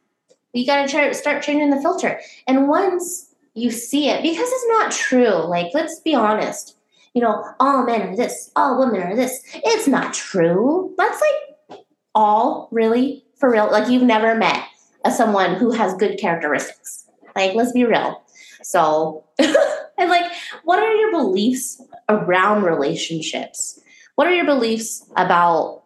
you 0.54 0.66
got 0.66 0.90
to 0.90 1.14
start 1.14 1.44
changing 1.44 1.70
the 1.70 1.82
filter. 1.82 2.20
And 2.48 2.68
once 2.68 3.34
you 3.54 3.72
see 3.72 4.10
it, 4.10 4.22
because 4.22 4.50
it's 4.52 4.68
not 4.68 4.92
true, 4.92 5.48
like, 5.48 5.68
let's 5.74 6.00
be 6.00 6.16
honest, 6.16 6.76
you 7.14 7.22
know, 7.22 7.44
all 7.60 7.86
men 7.86 8.02
are 8.02 8.16
this, 8.16 8.52
all 8.56 8.80
women 8.80 9.02
are 9.02 9.16
this. 9.16 9.42
It's 9.54 9.88
not 9.88 10.14
true. 10.14 10.94
That's 10.98 11.22
like 11.22 11.80
all 12.16 12.70
really 12.72 13.26
for 13.42 13.52
real. 13.52 13.70
Like, 13.70 13.90
you've 13.90 14.04
never 14.04 14.36
met 14.36 14.64
a, 15.04 15.12
someone 15.12 15.56
who 15.56 15.72
has 15.72 15.94
good 15.96 16.18
characteristics. 16.18 17.06
Like, 17.36 17.56
let's 17.56 17.72
be 17.74 17.84
real. 17.84 18.24
So, 18.64 19.26
and 19.40 20.10
like, 20.10 20.32
what 20.64 20.80
are 20.80 20.94
your 20.94 21.12
beliefs 21.12 21.82
around 22.08 22.64
relationships? 22.64 23.80
What 24.16 24.28
are 24.28 24.36
your 24.36 24.46
beliefs 24.46 25.10
about 25.18 25.84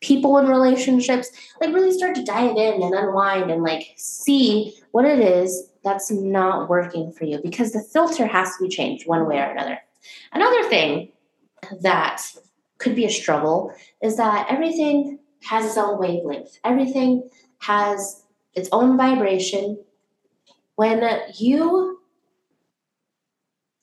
people 0.00 0.38
in 0.38 0.46
relationships? 0.48 1.30
Like, 1.60 1.74
really 1.74 1.92
start 1.92 2.14
to 2.16 2.24
dive 2.24 2.56
in 2.56 2.82
and 2.82 2.94
unwind 2.94 3.50
and 3.50 3.62
like 3.62 3.92
see 3.96 4.74
what 4.92 5.04
it 5.04 5.18
is 5.18 5.68
that's 5.84 6.10
not 6.10 6.70
working 6.70 7.12
for 7.12 7.24
you 7.24 7.38
because 7.42 7.72
the 7.72 7.82
filter 7.82 8.26
has 8.26 8.56
to 8.56 8.64
be 8.64 8.68
changed 8.68 9.06
one 9.06 9.26
way 9.26 9.38
or 9.38 9.50
another. 9.50 9.78
Another 10.32 10.68
thing 10.68 11.12
that 11.80 12.22
could 12.78 12.94
be 12.94 13.04
a 13.04 13.10
struggle 13.10 13.72
is 14.02 14.16
that 14.16 14.46
everything 14.50 15.18
has 15.44 15.64
its 15.64 15.76
own 15.76 15.98
wavelength, 15.98 16.58
everything 16.64 17.28
has 17.58 18.22
its 18.54 18.68
own 18.72 18.96
vibration. 18.96 19.82
When 20.76 21.08
you 21.38 22.00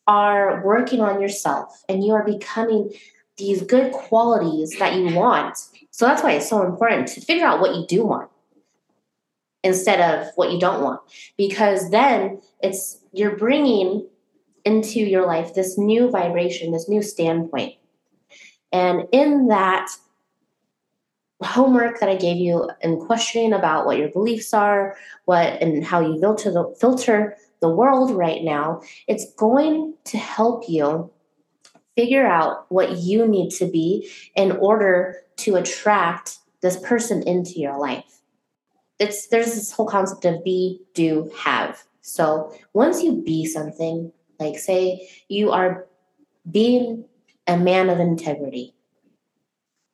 are 0.08 0.62
working 0.66 1.00
on 1.00 1.22
yourself 1.22 1.84
and 1.88 2.04
you 2.04 2.14
are 2.14 2.26
becoming 2.26 2.92
these 3.38 3.62
good 3.62 3.94
qualities 3.94 4.78
that 4.78 4.96
you 4.96 5.16
want. 5.16 5.58
So 5.92 6.06
that's 6.06 6.22
why 6.22 6.34
it's 6.34 6.50
so 6.50 6.64
important 6.64 7.08
to 7.10 7.22
figure 7.22 7.46
out 7.46 7.62
what 7.62 7.76
you 7.76 7.86
do 7.88 8.06
want 8.06 8.30
instead 9.64 10.02
of 10.02 10.28
what 10.36 10.52
you 10.52 10.60
don't 10.60 10.82
want 10.82 11.00
because 11.38 11.92
then 11.92 12.42
it's 12.62 13.00
you're 13.14 13.36
bringing 13.36 14.08
into 14.66 15.00
your 15.00 15.26
life 15.26 15.54
this 15.54 15.78
new 15.78 16.10
vibration, 16.10 16.72
this 16.72 16.90
new 16.90 17.02
standpoint. 17.02 17.76
And 18.72 19.08
in 19.12 19.48
that 19.48 19.90
homework 21.44 22.00
that 22.00 22.10
I 22.10 22.16
gave 22.16 22.38
you 22.38 22.70
and 22.82 23.00
questioning 23.00 23.54
about 23.54 23.86
what 23.86 23.98
your 23.98 24.10
beliefs 24.10 24.54
are, 24.54 24.96
what 25.26 25.62
and 25.62 25.84
how 25.84 26.00
you 26.00 26.20
filter 26.20 26.52
the, 26.52 26.76
filter 26.80 27.36
the 27.62 27.70
world 27.70 28.12
right 28.12 28.44
now, 28.44 28.82
it's 29.08 29.34
going 29.34 29.96
to 30.06 30.18
help 30.18 30.70
you 30.70 31.12
figure 31.96 32.26
out 32.26 32.66
what 32.70 32.98
you 32.98 33.28
need 33.28 33.50
to 33.52 33.66
be 33.66 34.10
in 34.36 34.52
order 34.54 35.18
to 35.38 35.56
attract 35.56 36.38
this 36.62 36.78
person 36.78 37.24
into 37.24 37.60
your 37.60 37.78
life. 37.78 38.22
It's 39.00 39.28
there's 39.28 39.56
this 39.56 39.72
whole 39.72 39.88
concept 39.88 40.26
of 40.26 40.44
be, 40.44 40.80
do, 40.94 41.32
have. 41.38 41.84
So 42.02 42.56
once 42.74 43.04
you 43.04 43.22
be 43.24 43.46
something, 43.46 44.12
like, 44.42 44.58
say 44.58 45.10
you 45.28 45.52
are 45.52 45.88
being 46.50 47.06
a 47.48 47.58
man 47.58 47.90
of 47.90 48.00
integrity. 48.00 48.74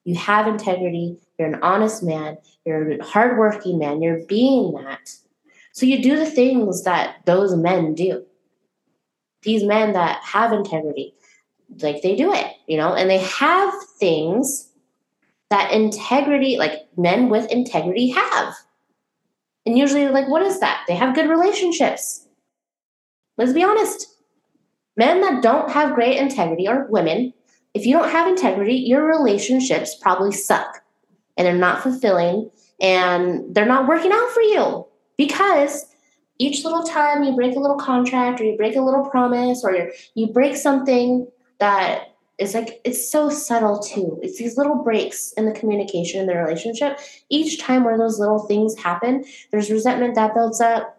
You 0.06 0.16
have 0.16 0.48
integrity, 0.48 1.18
you're 1.38 1.50
an 1.50 1.62
honest 1.62 2.01
man, 2.01 2.38
you're 2.66 2.94
a 2.94 3.04
hardworking 3.04 3.77
man, 3.77 4.01
you're 4.01 4.25
being 4.25 4.74
that. 4.74 5.12
So 5.74 5.86
you 5.86 6.01
do 6.01 6.16
the 6.16 6.25
things 6.25 6.84
that 6.84 7.18
those 7.25 7.56
men 7.56 7.94
do. 7.94 8.25
These 9.44 9.63
men 9.63 9.94
that 9.94 10.22
have 10.24 10.54
integrity, 10.54 11.13
like 11.82 12.01
they 12.01 12.16
do 12.16 12.34
it, 12.34 12.48
you 12.68 12.77
know, 12.77 12.96
and 12.96 13.10
they 13.10 13.20
have 13.20 13.74
things 14.00 14.72
that 15.50 15.72
integrity, 15.72 16.58
like 16.58 16.88
men 16.98 17.30
with 17.30 17.51
integrity 17.51 18.10
have. 18.10 18.56
And 19.66 19.77
usually, 19.77 20.08
like, 20.08 20.30
what 20.30 20.42
is 20.42 20.62
that? 20.62 20.86
They 20.88 20.96
have 20.96 21.16
good 21.16 21.30
relationships. 21.30 22.25
Let's 23.38 23.54
be 23.54 23.63
honest 23.63 24.17
men 24.98 25.22
that 25.22 25.44
don't 25.44 25.72
have 25.72 25.96
great 25.96 26.18
integrity 26.18 26.68
or 26.68 26.88
women, 26.89 27.34
if 27.74 27.86
you 27.86 27.94
don't 27.94 28.10
have 28.10 28.27
integrity, 28.27 28.74
your 28.74 29.06
relationships 29.06 29.96
probably 29.96 30.32
suck 30.32 30.84
and 31.38 31.46
they're 31.46 31.56
not 31.56 31.84
fulfilling 31.84 32.50
and 32.82 33.56
they're 33.56 33.66
not 33.66 33.88
working 33.88 34.12
out 34.12 34.30
for 34.32 34.42
you 34.42 34.86
because 35.18 35.86
each 36.39 36.63
little 36.63 36.84
time 36.84 37.24
you 37.24 37.36
break 37.36 37.56
a 37.56 37.60
little 37.60 37.77
contract 37.77 38.42
or 38.42 38.44
you 38.44 38.58
break 38.58 38.75
a 38.75 38.82
little 38.82 39.08
promise 39.10 39.63
or 39.63 39.92
you 40.16 40.27
break 40.27 40.56
something 40.56 41.27
that 41.60 42.16
is 42.38 42.54
like 42.54 42.82
it's 42.84 43.10
so 43.12 43.30
subtle 43.30 43.80
too. 43.80 44.20
It's 44.22 44.38
these 44.38 44.58
little 44.58 44.84
breaks 44.84 45.34
in 45.34 45.46
the 45.46 45.51
communication 45.51 46.22
in 46.22 46.27
the 46.27 46.36
relationship. 46.36 47.00
Each 47.30 47.60
time 47.60 47.84
where 47.84 47.98
those 47.98 48.20
little 48.20 48.39
things 48.39 48.77
happen 48.77 49.25
there's 49.51 49.72
resentment 49.72 50.16
that 50.16 50.36
builds 50.36 50.62
up 50.62 50.97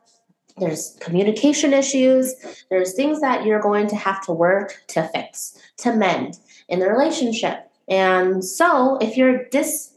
there's 0.60 0.96
communication 1.00 1.72
issues. 1.72 2.34
There's 2.70 2.94
things 2.94 3.20
that 3.20 3.44
you're 3.44 3.60
going 3.60 3.86
to 3.88 3.96
have 3.96 4.24
to 4.26 4.32
work 4.32 4.82
to 4.88 5.08
fix 5.08 5.58
to 5.78 5.94
mend 5.94 6.38
in 6.68 6.80
the 6.80 6.88
relationship. 6.88 7.70
And 7.88 8.44
so 8.44 8.98
if 9.00 9.16
you're 9.16 9.44
dis 9.44 9.94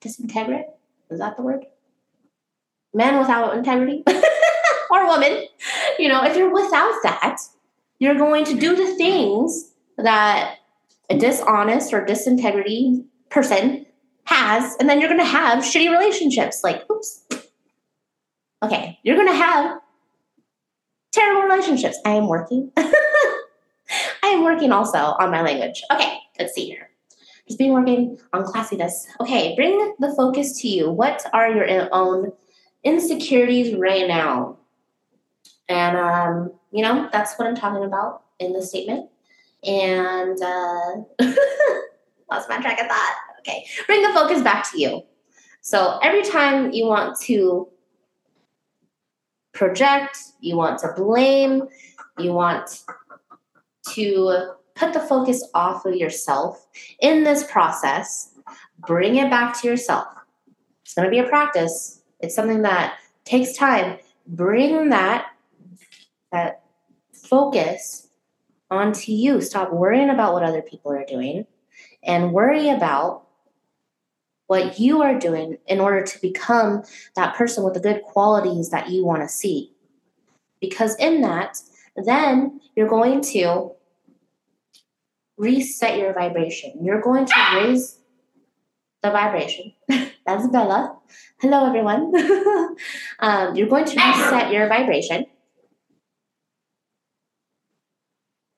disintegrate 0.00 0.66
is 1.10 1.18
that 1.18 1.36
the 1.36 1.42
word? 1.42 1.64
Man 2.94 3.18
without 3.18 3.56
integrity? 3.56 4.04
Or 4.90 5.06
woman? 5.06 5.44
You 5.98 6.08
know 6.08 6.24
if 6.24 6.34
you're 6.34 6.52
without 6.52 6.94
that 7.02 7.36
you're 7.98 8.14
going 8.14 8.46
to 8.46 8.54
do 8.54 8.74
the 8.74 8.94
things 8.94 9.72
that 9.98 10.56
a 11.10 11.18
dishonest 11.18 11.92
or 11.92 12.06
disintegrity 12.06 13.04
person 13.28 13.84
has 14.24 14.76
and 14.80 14.88
then 14.88 14.98
you're 14.98 15.10
going 15.10 15.20
to 15.20 15.26
have 15.26 15.62
shitty 15.62 15.90
relationships. 15.90 16.64
Like 16.64 16.90
oops. 16.90 17.22
Okay 18.64 18.98
you're 19.02 19.16
going 19.16 19.28
to 19.28 19.34
have 19.34 19.78
terrible 21.12 21.42
relationships. 21.42 21.98
I 22.04 22.12
am 22.12 22.28
working. 22.28 22.70
I 22.76 24.28
am 24.28 24.42
working 24.42 24.72
also 24.72 24.98
on 24.98 25.30
my 25.30 25.42
language. 25.42 25.82
Okay, 25.90 26.18
let's 26.38 26.54
see 26.54 26.66
here. 26.66 26.90
Just 27.46 27.58
being 27.58 27.72
working 27.72 28.18
on 28.32 28.44
classiness. 28.44 29.06
Okay, 29.20 29.54
bring 29.56 29.94
the 29.98 30.14
focus 30.14 30.60
to 30.60 30.68
you. 30.68 30.90
What 30.90 31.24
are 31.32 31.50
your 31.50 31.88
own 31.92 32.32
insecurities 32.84 33.74
right 33.74 34.06
now? 34.06 34.58
And, 35.68 35.96
um, 35.96 36.52
you 36.70 36.82
know, 36.82 37.08
that's 37.12 37.38
what 37.38 37.48
I'm 37.48 37.56
talking 37.56 37.84
about 37.84 38.22
in 38.38 38.52
the 38.52 38.62
statement. 38.62 39.10
And 39.64 40.40
uh, 40.40 40.90
lost 42.30 42.48
my 42.48 42.60
track 42.60 42.80
of 42.80 42.86
thought. 42.86 43.16
Okay, 43.40 43.64
bring 43.86 44.02
the 44.02 44.12
focus 44.12 44.42
back 44.42 44.70
to 44.72 44.80
you. 44.80 45.02
So 45.62 45.98
every 46.02 46.22
time 46.22 46.72
you 46.72 46.86
want 46.86 47.18
to 47.22 47.68
project, 49.58 50.18
you 50.40 50.56
want 50.56 50.78
to 50.78 50.92
blame, 50.96 51.64
you 52.18 52.32
want 52.32 52.84
to 53.90 54.54
put 54.76 54.92
the 54.92 55.00
focus 55.00 55.46
off 55.54 55.84
of 55.84 55.96
yourself 55.96 56.66
in 57.00 57.24
this 57.24 57.44
process, 57.50 58.34
bring 58.86 59.16
it 59.16 59.28
back 59.28 59.60
to 59.60 59.66
yourself. 59.66 60.06
It's 60.84 60.94
going 60.94 61.06
to 61.06 61.10
be 61.10 61.18
a 61.18 61.28
practice. 61.28 62.02
It's 62.20 62.34
something 62.34 62.62
that 62.62 62.98
takes 63.24 63.52
time. 63.54 63.98
Bring 64.26 64.90
that 64.90 65.26
that 66.32 66.62
focus 67.12 68.08
onto 68.70 69.12
you. 69.12 69.40
Stop 69.40 69.72
worrying 69.72 70.10
about 70.10 70.34
what 70.34 70.42
other 70.42 70.62
people 70.62 70.92
are 70.92 71.04
doing 71.04 71.46
and 72.02 72.32
worry 72.32 72.68
about 72.68 73.27
what 74.48 74.80
you 74.80 75.02
are 75.02 75.16
doing 75.18 75.58
in 75.66 75.78
order 75.78 76.02
to 76.02 76.20
become 76.20 76.82
that 77.14 77.36
person 77.36 77.62
with 77.62 77.74
the 77.74 77.80
good 77.80 78.02
qualities 78.02 78.70
that 78.70 78.88
you 78.88 79.04
want 79.04 79.22
to 79.22 79.28
see. 79.28 79.72
Because 80.60 80.96
in 80.96 81.20
that, 81.20 81.60
then 81.94 82.60
you're 82.74 82.88
going 82.88 83.20
to 83.20 83.72
reset 85.36 85.98
your 85.98 86.12
vibration. 86.14 86.72
You're 86.82 87.02
going 87.02 87.26
to 87.26 87.34
raise 87.54 87.98
the 89.02 89.10
vibration. 89.10 89.74
That's 89.88 90.48
Bella. 90.48 90.96
Hello, 91.40 91.66
everyone. 91.66 92.12
um, 93.20 93.54
you're 93.54 93.68
going 93.68 93.84
to 93.84 93.96
reset 93.96 94.50
your 94.50 94.66
vibration. 94.66 95.26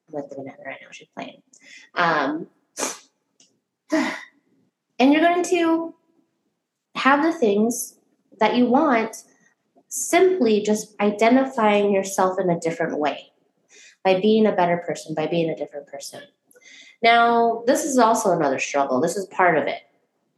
I'm 0.09 0.15
with 0.15 0.31
the 0.31 0.37
banana 0.37 0.57
right 0.65 0.79
now. 0.81 0.89
She's 0.93 1.09
playing. 1.17 1.43
Um, 1.95 2.47
and 5.01 5.13
you're 5.13 5.23
going 5.23 5.43
to 5.45 5.95
have 6.95 7.23
the 7.23 7.33
things 7.33 7.97
that 8.39 8.55
you 8.55 8.67
want 8.67 9.17
simply 9.89 10.63
just 10.63 10.95
identifying 11.01 11.93
yourself 11.93 12.39
in 12.39 12.51
a 12.51 12.61
different 12.61 12.99
way 12.99 13.33
by 14.05 14.21
being 14.21 14.47
a 14.47 14.53
better 14.53 14.77
person, 14.87 15.15
by 15.15 15.27
being 15.27 15.51
a 15.51 15.57
different 15.57 15.87
person. 15.87 16.23
Now, 17.03 17.65
this 17.67 17.85
is 17.85 17.99
also 17.99 18.31
another 18.31 18.59
struggle. 18.59 19.01
This 19.01 19.17
is 19.17 19.27
part 19.27 19.57
of 19.57 19.67
it. 19.67 19.81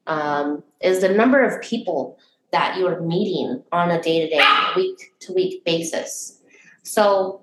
Um, 0.07 0.63
is 0.81 1.01
the 1.01 1.09
number 1.09 1.45
of 1.45 1.63
people 1.63 2.19
that 2.53 2.77
you 2.77 2.87
are 2.87 3.01
meeting 3.01 3.63
on 3.73 3.91
a 3.91 4.01
day 4.01 4.21
to 4.21 4.29
day, 4.29 4.45
week 4.77 5.13
to 5.21 5.33
week 5.33 5.65
basis. 5.65 6.41
So, 6.83 7.43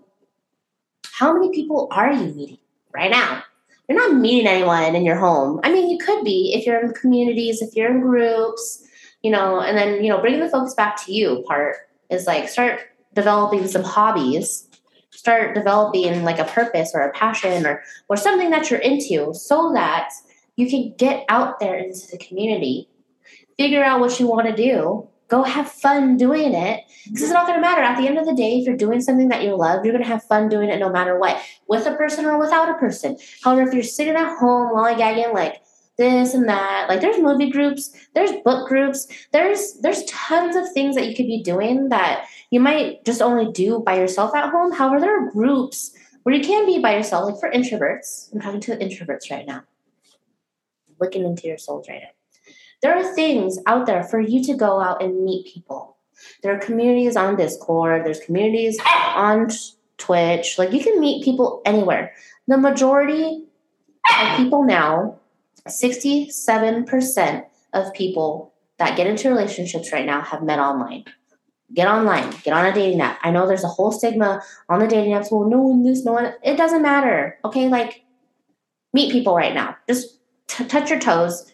how 1.06 1.34
many 1.34 1.52
people 1.52 1.88
are 1.92 2.14
you 2.14 2.34
meeting 2.34 2.58
right 2.94 3.12
now? 3.12 3.44
You're 3.90 3.98
not 3.98 4.20
meeting 4.20 4.48
anyone 4.48 4.96
in 4.96 5.04
your 5.04 5.16
home. 5.16 5.60
I 5.64 5.74
mean, 5.74 5.90
you 5.90 5.98
could 5.98 6.24
be 6.24 6.54
if 6.56 6.66
you're 6.66 6.80
in 6.80 6.94
communities, 6.94 7.62
if 7.62 7.76
you're 7.76 7.90
in 7.90 8.02
groups, 8.02 8.88
you 9.24 9.32
know, 9.32 9.60
and 9.60 9.76
then, 9.76 10.04
you 10.04 10.10
know, 10.10 10.22
bringing 10.22 10.40
the 10.40 10.50
focus 10.50 10.76
back 10.76 11.04
to 11.06 11.12
you 11.12 11.44
part 11.48 11.76
is 12.12 12.28
like 12.28 12.48
start 12.48 12.82
developing 13.16 13.68
some 13.68 13.84
hobbies, 13.84 14.70
start 15.10 15.56
developing 15.56 16.24
like 16.24 16.38
a 16.38 16.46
purpose 16.46 16.92
or 16.94 17.02
a 17.02 17.12
passion 17.14 17.66
or 17.66 17.82
or 18.10 18.16
something 18.16 18.52
that 18.52 18.70
you're 18.70 18.80
into 18.80 19.34
so 19.34 19.74
that 19.74 20.12
you 20.56 20.70
can 20.70 20.94
get 20.98 21.26
out 21.28 21.60
there 21.60 21.76
into 21.76 22.06
the 22.12 22.18
community, 22.20 22.88
figure 23.58 23.84
out 23.84 24.00
what 24.00 24.20
you 24.20 24.28
want 24.28 24.48
to 24.48 24.56
do, 24.56 25.09
go 25.30 25.44
have 25.44 25.72
fun 25.72 26.18
doing 26.18 26.54
it. 26.54 26.84
Because 27.06 27.24
it's 27.24 27.32
not 27.32 27.48
going 27.48 27.58
to 27.58 27.62
matter. 27.62 27.82
At 27.82 27.98
the 27.98 28.08
end 28.08 28.18
of 28.18 28.26
the 28.26 28.36
day 28.36 28.60
if 28.60 28.68
you're 28.68 28.76
doing 28.76 29.00
something 29.00 29.30
that 29.30 29.44
you 29.44 29.56
love 29.56 29.86
you're 29.86 29.94
going 29.94 30.04
to 30.04 30.10
have 30.10 30.24
fun 30.24 30.50
doing 30.50 30.70
it 30.70 30.80
no 30.80 30.90
matter 30.90 31.18
what 31.18 31.42
with 31.68 31.86
a 31.86 31.96
person 31.96 32.26
or 32.26 32.38
without 32.38 32.70
a 32.70 32.78
person. 32.78 33.18
However 33.44 33.68
if 33.68 33.74
you're 33.74 33.84
sitting 33.84 34.16
at 34.16 34.38
home 34.38 34.76
lollygagging 34.76 35.34
like 35.34 35.62
this 35.98 36.34
and 36.34 36.48
that 36.48 36.88
like 36.88 37.02
there's 37.02 37.20
movie 37.20 37.50
groups 37.50 37.92
there's 38.16 38.32
book 38.46 38.70
groups 38.70 39.06
there's 39.34 39.74
there's 39.82 40.06
tons 40.06 40.56
of 40.56 40.72
things 40.72 40.96
that 40.96 41.06
you 41.08 41.14
could 41.14 41.28
be 41.28 41.44
doing 41.44 41.90
that 41.90 42.26
you 42.52 42.60
might 42.60 43.04
just 43.04 43.22
only 43.22 43.52
do 43.52 43.80
by 43.80 43.98
yourself 43.98 44.34
at 44.34 44.50
home. 44.50 44.72
However 44.72 45.00
there 45.00 45.24
are 45.24 45.32
groups 45.32 45.92
where 46.24 46.36
you 46.36 46.44
can 46.44 46.66
be 46.66 46.80
by 46.80 46.96
yourself 46.96 47.30
like 47.30 47.40
for 47.40 47.52
introverts. 47.52 48.34
I'm 48.34 48.42
talking 48.42 48.62
to 48.62 48.78
introverts 48.78 49.32
right 49.32 49.46
now. 49.46 49.64
Looking 51.00 51.24
into 51.24 51.48
your 51.48 51.58
souls 51.58 51.88
right 51.88 52.02
now 52.02 52.19
there 52.82 52.96
are 52.96 53.14
things 53.14 53.60
out 53.66 53.86
there 53.86 54.04
for 54.04 54.20
you 54.20 54.44
to 54.46 54.54
go 54.54 54.80
out 54.80 55.02
and 55.04 55.24
meet 55.24 55.48
people. 55.48 55.98
There 56.44 56.56
are 56.56 56.60
communities 56.60 57.16
on 57.16 57.36
Discord, 57.36 58.06
there's 58.06 58.20
communities 58.20 58.80
on 59.16 59.50
Twitch. 59.98 60.58
Like 60.58 60.72
you 60.72 60.84
can 60.84 61.00
meet 61.00 61.24
people 61.24 61.62
anywhere. 61.66 62.14
The 62.48 62.58
majority 62.58 63.46
of 64.20 64.38
people 64.38 64.64
now, 64.64 65.20
67% 65.68 67.46
of 67.74 67.94
people 67.94 68.54
that 68.78 68.98
get 68.98 69.08
into 69.08 69.30
relationships 69.30 69.92
right 69.92 70.06
now 70.06 70.22
have 70.22 70.42
met 70.42 70.60
online. 70.60 71.06
Get 71.74 71.88
online, 71.88 72.32
get 72.44 72.54
on 72.54 72.66
a 72.66 72.74
dating 72.74 73.02
app. 73.02 73.20
I 73.22 73.30
know 73.30 73.46
there's 73.46 73.64
a 73.64 73.68
whole 73.68 73.92
stigma 73.92 74.42
on 74.70 74.80
the 74.80 74.88
dating 74.88 75.14
apps. 75.14 75.32
Well, 75.32 75.48
no 75.48 75.60
one 75.60 75.84
this, 75.84 76.04
no 76.04 76.14
one. 76.14 76.34
It 76.42 76.58
doesn't 76.58 76.82
matter. 76.82 77.38
Okay, 77.46 77.70
like 77.70 78.04
meet 78.92 79.12
people 79.12 79.36
right 79.36 79.54
now. 79.54 79.78
Just 79.88 80.18
t- 80.48 80.66
touch 80.66 80.90
your 80.90 81.00
toes 81.00 81.54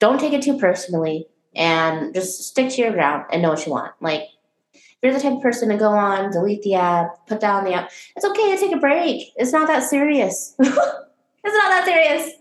don't 0.00 0.18
take 0.18 0.32
it 0.32 0.42
too 0.42 0.58
personally 0.58 1.28
and 1.54 2.12
just 2.14 2.42
stick 2.42 2.70
to 2.70 2.82
your 2.82 2.92
ground 2.92 3.26
and 3.30 3.42
know 3.42 3.50
what 3.50 3.64
you 3.64 3.72
want. 3.72 3.92
Like, 4.00 4.22
if 4.74 4.96
you're 5.02 5.12
the 5.12 5.20
type 5.20 5.34
of 5.34 5.42
person 5.42 5.68
to 5.68 5.76
go 5.76 5.90
on, 5.90 6.30
delete 6.30 6.62
the 6.62 6.74
app, 6.74 7.26
put 7.26 7.40
down 7.40 7.64
the 7.64 7.74
app, 7.74 7.90
it's 8.16 8.24
okay 8.24 8.54
to 8.54 8.60
take 8.60 8.74
a 8.74 8.78
break. 8.78 9.32
It's 9.36 9.52
not 9.52 9.68
that 9.68 9.82
serious. 9.82 10.54
it's 10.58 10.68
not 10.74 10.84
that 11.44 11.84
serious. 11.84 12.32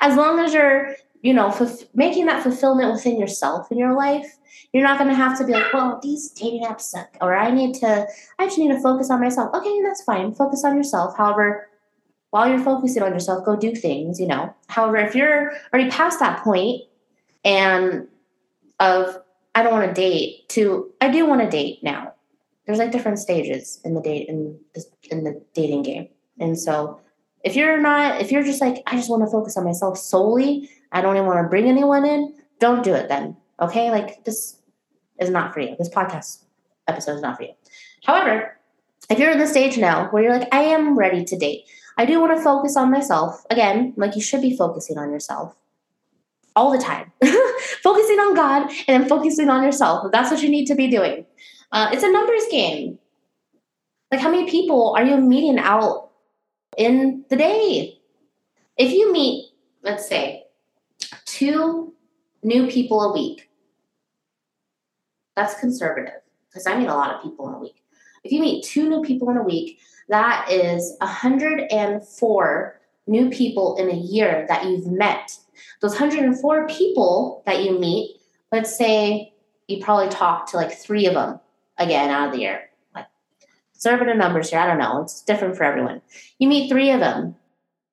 As 0.00 0.16
long 0.16 0.40
as 0.40 0.52
you're, 0.54 0.96
you 1.22 1.32
know, 1.32 1.48
f- 1.48 1.84
making 1.94 2.26
that 2.26 2.42
fulfillment 2.42 2.92
within 2.92 3.18
yourself 3.18 3.70
in 3.70 3.78
your 3.78 3.94
life, 3.94 4.36
you're 4.72 4.82
not 4.82 4.98
going 4.98 5.08
to 5.08 5.16
have 5.16 5.38
to 5.38 5.46
be 5.46 5.52
like, 5.52 5.72
well, 5.72 6.00
these 6.02 6.30
dating 6.30 6.64
apps 6.64 6.82
suck, 6.82 7.16
or 7.20 7.36
I 7.36 7.50
need 7.50 7.74
to, 7.76 8.06
I 8.38 8.44
just 8.44 8.58
need 8.58 8.68
to 8.68 8.80
focus 8.80 9.08
on 9.08 9.20
myself. 9.20 9.54
Okay, 9.54 9.80
that's 9.82 10.02
fine. 10.02 10.34
Focus 10.34 10.64
on 10.64 10.76
yourself. 10.76 11.16
However, 11.16 11.68
while 12.34 12.48
you're 12.48 12.58
focusing 12.58 13.00
on 13.00 13.12
yourself, 13.12 13.44
go 13.44 13.54
do 13.54 13.76
things, 13.76 14.18
you 14.18 14.26
know. 14.26 14.52
However, 14.66 14.96
if 14.96 15.14
you're 15.14 15.52
already 15.72 15.88
past 15.88 16.18
that 16.18 16.42
point 16.42 16.82
and 17.44 18.08
of 18.80 19.22
I 19.54 19.62
don't 19.62 19.72
want 19.72 19.86
to 19.86 19.94
date 19.94 20.48
to 20.48 20.92
I 21.00 21.12
do 21.12 21.26
want 21.26 21.42
to 21.42 21.48
date 21.48 21.84
now. 21.84 22.12
There's 22.66 22.80
like 22.80 22.90
different 22.90 23.20
stages 23.20 23.80
in 23.84 23.94
the 23.94 24.00
date 24.00 24.28
in 24.28 24.58
the, 24.74 24.84
in 25.12 25.22
the 25.22 25.40
dating 25.54 25.82
game. 25.82 26.08
And 26.40 26.58
so 26.58 27.00
if 27.44 27.54
you're 27.54 27.80
not 27.80 28.20
if 28.20 28.32
you're 28.32 28.42
just 28.42 28.60
like 28.60 28.82
I 28.88 28.96
just 28.96 29.08
want 29.08 29.22
to 29.22 29.30
focus 29.30 29.56
on 29.56 29.62
myself 29.62 29.96
solely, 29.96 30.68
I 30.90 31.02
don't 31.02 31.14
even 31.14 31.28
want 31.28 31.38
to 31.38 31.48
bring 31.48 31.68
anyone 31.68 32.04
in, 32.04 32.34
don't 32.58 32.82
do 32.82 32.94
it 32.94 33.08
then. 33.08 33.36
Okay? 33.60 33.92
Like 33.92 34.24
this 34.24 34.56
is 35.20 35.30
not 35.30 35.54
for 35.54 35.60
you. 35.60 35.76
This 35.78 35.88
podcast 35.88 36.42
episode 36.88 37.14
is 37.14 37.22
not 37.22 37.36
for 37.36 37.44
you. 37.44 37.52
However, 38.02 38.58
if 39.08 39.20
you're 39.20 39.30
in 39.30 39.38
the 39.38 39.46
stage 39.46 39.78
now 39.78 40.08
where 40.08 40.24
you're 40.24 40.36
like 40.36 40.52
I 40.52 40.62
am 40.62 40.98
ready 40.98 41.24
to 41.26 41.38
date. 41.38 41.66
I 41.96 42.04
do 42.04 42.20
want 42.20 42.36
to 42.36 42.42
focus 42.42 42.76
on 42.76 42.90
myself. 42.90 43.44
Again, 43.50 43.94
like 43.96 44.16
you 44.16 44.22
should 44.22 44.42
be 44.42 44.56
focusing 44.56 44.98
on 44.98 45.10
yourself 45.10 45.54
all 46.56 46.70
the 46.70 46.78
time. 46.78 47.12
focusing 47.82 48.18
on 48.18 48.34
God 48.34 48.70
and 48.88 49.02
then 49.02 49.08
focusing 49.08 49.48
on 49.48 49.62
yourself. 49.62 50.10
That's 50.12 50.30
what 50.30 50.42
you 50.42 50.48
need 50.48 50.66
to 50.66 50.74
be 50.74 50.88
doing. 50.88 51.26
Uh, 51.72 51.90
it's 51.92 52.02
a 52.02 52.10
numbers 52.10 52.44
game. 52.50 52.98
Like, 54.10 54.20
how 54.20 54.30
many 54.30 54.48
people 54.48 54.94
are 54.96 55.04
you 55.04 55.16
meeting 55.16 55.58
out 55.58 56.10
in 56.76 57.24
the 57.30 57.36
day? 57.36 57.98
If 58.76 58.92
you 58.92 59.12
meet, 59.12 59.50
let's 59.82 60.08
say, 60.08 60.44
two 61.24 61.94
new 62.42 62.68
people 62.68 63.00
a 63.02 63.12
week, 63.12 63.50
that's 65.34 65.58
conservative 65.58 66.20
because 66.48 66.66
I 66.66 66.78
meet 66.78 66.86
a 66.86 66.94
lot 66.94 67.12
of 67.12 67.22
people 67.22 67.48
in 67.48 67.54
a 67.54 67.58
week. 67.58 67.82
If 68.22 68.30
you 68.30 68.40
meet 68.40 68.64
two 68.64 68.88
new 68.88 69.02
people 69.02 69.28
in 69.30 69.36
a 69.36 69.42
week, 69.42 69.80
that 70.08 70.50
is 70.50 70.96
104 70.98 72.80
new 73.06 73.30
people 73.30 73.76
in 73.76 73.90
a 73.90 73.96
year 73.96 74.46
that 74.48 74.64
you've 74.64 74.86
met. 74.86 75.36
Those 75.80 75.92
104 75.92 76.68
people 76.68 77.42
that 77.46 77.62
you 77.62 77.78
meet, 77.78 78.16
let's 78.50 78.76
say 78.76 79.32
you 79.68 79.82
probably 79.82 80.08
talk 80.08 80.50
to 80.50 80.56
like 80.56 80.72
three 80.72 81.06
of 81.06 81.14
them 81.14 81.40
again 81.78 82.10
out 82.10 82.28
of 82.28 82.32
the 82.32 82.40
year. 82.40 82.70
Like 82.94 83.06
conservative 83.72 84.16
numbers 84.16 84.50
here, 84.50 84.58
I 84.58 84.66
don't 84.66 84.78
know. 84.78 85.02
It's 85.02 85.22
different 85.22 85.56
for 85.56 85.64
everyone. 85.64 86.02
You 86.38 86.48
meet 86.48 86.68
three 86.68 86.90
of 86.90 87.00
them. 87.00 87.36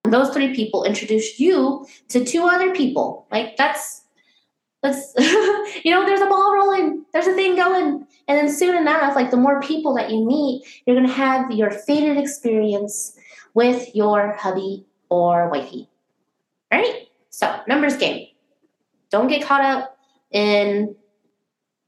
Those 0.03 0.31
three 0.31 0.53
people 0.55 0.83
introduce 0.83 1.39
you 1.39 1.85
to 2.09 2.25
two 2.25 2.43
other 2.43 2.73
people. 2.73 3.27
Like 3.31 3.55
that's 3.55 4.01
that's 4.81 5.13
you 5.17 5.91
know, 5.91 6.05
there's 6.05 6.21
a 6.21 6.27
ball 6.27 6.55
rolling, 6.55 7.05
there's 7.13 7.27
a 7.27 7.33
thing 7.33 7.55
going. 7.55 8.07
And 8.27 8.37
then 8.37 8.53
soon 8.53 8.75
enough, 8.75 9.15
like 9.15 9.31
the 9.31 9.37
more 9.37 9.61
people 9.61 9.93
that 9.95 10.11
you 10.11 10.25
meet, 10.25 10.63
you're 10.85 10.95
gonna 10.95 11.11
have 11.11 11.51
your 11.51 11.71
faded 11.71 12.17
experience 12.17 13.17
with 13.53 13.93
your 13.95 14.33
hubby 14.33 14.85
or 15.09 15.49
wifey. 15.49 15.89
Right? 16.71 17.07
So, 17.29 17.59
numbers 17.67 17.97
game. 17.97 18.27
Don't 19.09 19.27
get 19.27 19.43
caught 19.43 19.63
up 19.63 19.97
in 20.31 20.95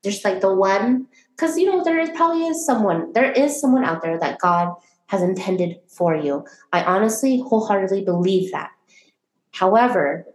just 0.04 0.26
like 0.26 0.42
the 0.42 0.54
one, 0.54 1.08
because 1.36 1.58
you 1.58 1.66
know, 1.66 1.84
there 1.84 2.00
is 2.00 2.10
probably 2.10 2.46
is 2.46 2.66
someone, 2.66 3.14
there 3.14 3.32
is 3.32 3.60
someone 3.60 3.86
out 3.86 4.02
there 4.02 4.20
that 4.20 4.40
God 4.40 4.74
has 5.08 5.22
intended 5.22 5.80
for 5.88 6.16
you. 6.16 6.46
I 6.74 6.84
honestly, 6.84 7.40
wholeheartedly 7.40 8.04
believe 8.04 8.52
that. 8.52 8.72
However, 9.52 10.26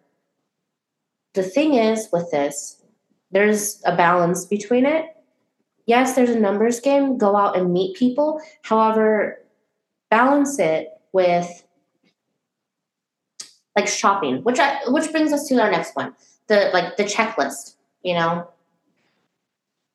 the 1.34 1.42
thing 1.42 1.74
is 1.74 2.08
with 2.12 2.30
this, 2.30 2.82
there's 3.30 3.82
a 3.84 3.94
balance 3.94 4.46
between 4.46 4.86
it. 4.86 5.04
Yes, 5.88 6.14
there's 6.14 6.28
a 6.28 6.38
numbers 6.38 6.80
game, 6.80 7.16
go 7.16 7.34
out 7.34 7.56
and 7.56 7.72
meet 7.72 7.96
people. 7.96 8.42
However, 8.60 9.42
balance 10.10 10.58
it 10.58 10.90
with 11.14 11.64
like 13.74 13.88
shopping, 13.88 14.42
which 14.44 14.58
I, 14.58 14.80
which 14.88 15.10
brings 15.10 15.32
us 15.32 15.48
to 15.48 15.58
our 15.62 15.70
next 15.70 15.96
one. 15.96 16.14
The 16.48 16.68
like 16.74 16.98
the 16.98 17.04
checklist, 17.04 17.76
you 18.02 18.12
know. 18.12 18.50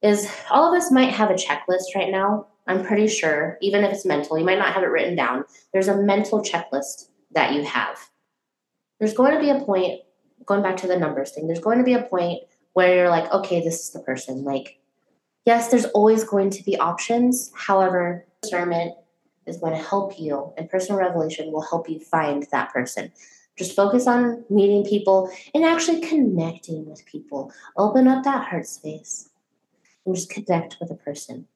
Is 0.01 0.29
all 0.49 0.73
of 0.73 0.81
us 0.81 0.91
might 0.91 1.11
have 1.11 1.29
a 1.29 1.35
checklist 1.35 1.95
right 1.95 2.09
now. 2.09 2.47
I'm 2.65 2.83
pretty 2.83 3.07
sure, 3.07 3.59
even 3.61 3.83
if 3.83 3.93
it's 3.93 4.05
mental, 4.05 4.39
you 4.39 4.45
might 4.45 4.57
not 4.57 4.73
have 4.73 4.81
it 4.81 4.87
written 4.87 5.15
down. 5.15 5.45
There's 5.73 5.87
a 5.87 6.01
mental 6.01 6.41
checklist 6.41 7.09
that 7.33 7.53
you 7.53 7.63
have. 7.65 8.09
There's 8.99 9.13
going 9.13 9.33
to 9.33 9.39
be 9.39 9.51
a 9.51 9.63
point, 9.63 10.01
going 10.45 10.63
back 10.63 10.77
to 10.77 10.87
the 10.87 10.97
numbers 10.97 11.31
thing, 11.31 11.45
there's 11.45 11.59
going 11.59 11.77
to 11.77 11.83
be 11.83 11.93
a 11.93 12.03
point 12.03 12.43
where 12.73 12.95
you're 12.95 13.09
like, 13.09 13.31
okay, 13.31 13.63
this 13.63 13.79
is 13.79 13.91
the 13.91 13.99
person. 13.99 14.43
Like, 14.43 14.79
yes, 15.45 15.69
there's 15.69 15.85
always 15.85 16.23
going 16.23 16.49
to 16.51 16.63
be 16.63 16.77
options. 16.77 17.51
However, 17.55 18.25
discernment 18.41 18.95
is 19.45 19.57
going 19.57 19.73
to 19.73 19.81
help 19.81 20.19
you, 20.19 20.53
and 20.57 20.69
personal 20.69 20.99
revelation 20.99 21.51
will 21.51 21.61
help 21.61 21.89
you 21.89 21.99
find 21.99 22.45
that 22.51 22.71
person. 22.71 23.11
Just 23.57 23.75
focus 23.75 24.07
on 24.07 24.43
meeting 24.49 24.83
people 24.83 25.29
and 25.53 25.63
actually 25.63 26.01
connecting 26.01 26.89
with 26.89 27.05
people. 27.05 27.51
Open 27.77 28.07
up 28.07 28.23
that 28.23 28.47
heart 28.47 28.65
space 28.65 29.29
and 30.05 30.15
just 30.15 30.29
connect 30.29 30.77
with 30.79 30.89
a 30.89 30.95
person. 30.95 31.47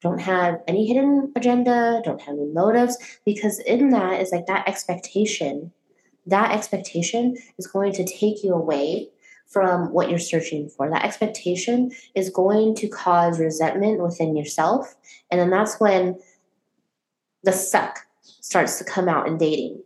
Don't 0.00 0.20
have 0.20 0.62
any 0.66 0.86
hidden 0.86 1.32
agenda, 1.36 2.00
don't 2.04 2.20
have 2.20 2.36
any 2.36 2.46
motives, 2.46 2.96
because 3.24 3.58
in 3.60 3.90
that 3.90 4.20
is 4.20 4.30
like 4.30 4.46
that 4.46 4.68
expectation. 4.68 5.72
That 6.26 6.52
expectation 6.52 7.36
is 7.58 7.66
going 7.66 7.92
to 7.94 8.04
take 8.04 8.42
you 8.42 8.52
away 8.52 9.10
from 9.46 9.92
what 9.92 10.10
you're 10.10 10.18
searching 10.18 10.68
for. 10.68 10.90
That 10.90 11.04
expectation 11.04 11.92
is 12.14 12.30
going 12.30 12.74
to 12.76 12.88
cause 12.88 13.38
resentment 13.38 14.02
within 14.02 14.36
yourself. 14.36 14.94
And 15.30 15.40
then 15.40 15.50
that's 15.50 15.78
when 15.80 16.18
the 17.42 17.52
suck 17.52 18.00
starts 18.22 18.78
to 18.78 18.84
come 18.84 19.08
out 19.08 19.28
in 19.28 19.38
dating. 19.38 19.82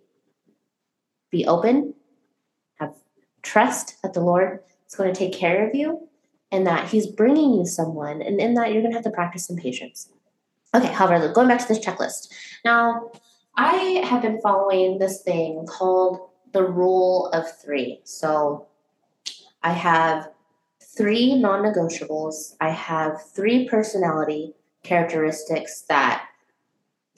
Be 1.31 1.47
open, 1.47 1.95
have 2.81 2.95
trust 3.43 4.03
that 4.03 4.15
the 4.15 4.21
Lord 4.21 4.61
is 4.89 4.95
going 4.95 5.13
to 5.13 5.19
take 5.19 5.33
care 5.33 5.69
of 5.69 5.75
you 5.75 6.09
and 6.51 6.67
that 6.67 6.89
He's 6.89 7.07
bringing 7.07 7.55
you 7.55 7.67
someone. 7.67 8.23
And 8.23 8.41
in 8.41 8.55
that, 8.55 8.73
you're 8.73 8.83
going 8.83 8.93
to 8.93 8.97
have 8.97 9.05
to 9.05 9.11
practice 9.11 9.47
some 9.47 9.57
patience. 9.57 10.11
Okay, 10.75 10.93
however, 10.93 11.33
going 11.33 11.49
back 11.49 11.61
to 11.61 11.69
this 11.69 11.85
checklist. 11.85 12.29
Now, 12.65 13.11
I 13.57 14.03
have 14.05 14.23
been 14.23 14.41
following 14.41 14.99
this 14.99 15.23
thing 15.23 15.67
called 15.67 16.31
the 16.53 16.65
rule 16.65 17.29
of 17.33 17.45
three. 17.61 18.01
So 18.05 18.67
I 19.63 19.73
have 19.73 20.31
three 20.97 21.35
non 21.39 21.63
negotiables, 21.63 22.55
I 22.61 22.71
have 22.71 23.23
three 23.35 23.69
personality 23.69 24.55
characteristics 24.83 25.83
that 25.89 26.27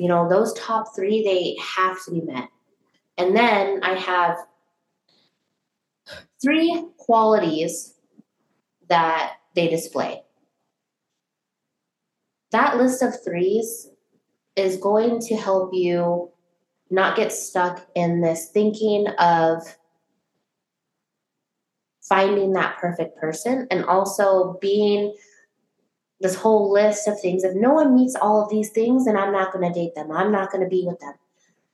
you 0.02 0.08
know, 0.08 0.28
those 0.28 0.52
top 0.54 0.96
three, 0.96 1.22
they 1.22 1.56
have 1.76 2.02
to 2.04 2.10
be 2.10 2.22
met. 2.22 2.48
And 3.16 3.36
then 3.36 3.80
I 3.84 3.94
have 3.94 4.36
three 6.42 6.86
qualities 6.96 7.94
that 8.88 9.34
they 9.54 9.68
display. 9.68 10.22
That 12.50 12.78
list 12.78 13.00
of 13.02 13.22
threes 13.22 13.90
is 14.56 14.76
going 14.76 15.20
to 15.20 15.36
help 15.36 15.70
you 15.72 16.30
not 16.90 17.16
get 17.16 17.30
stuck 17.30 17.86
in 17.94 18.22
this 18.22 18.48
thinking 18.48 19.06
of 19.20 19.62
finding 22.12 22.52
that 22.52 22.76
perfect 22.76 23.16
person 23.16 23.66
and 23.70 23.86
also 23.86 24.58
being 24.60 25.16
this 26.20 26.34
whole 26.34 26.70
list 26.70 27.08
of 27.08 27.18
things. 27.18 27.42
If 27.42 27.54
no 27.54 27.72
one 27.72 27.94
meets 27.94 28.14
all 28.16 28.42
of 28.42 28.50
these 28.50 28.68
things, 28.68 29.06
then 29.06 29.16
I'm 29.16 29.32
not 29.32 29.50
going 29.50 29.66
to 29.66 29.72
date 29.72 29.94
them. 29.94 30.12
I'm 30.12 30.30
not 30.30 30.52
going 30.52 30.62
to 30.62 30.68
be 30.68 30.84
with 30.86 31.00
them. 31.00 31.14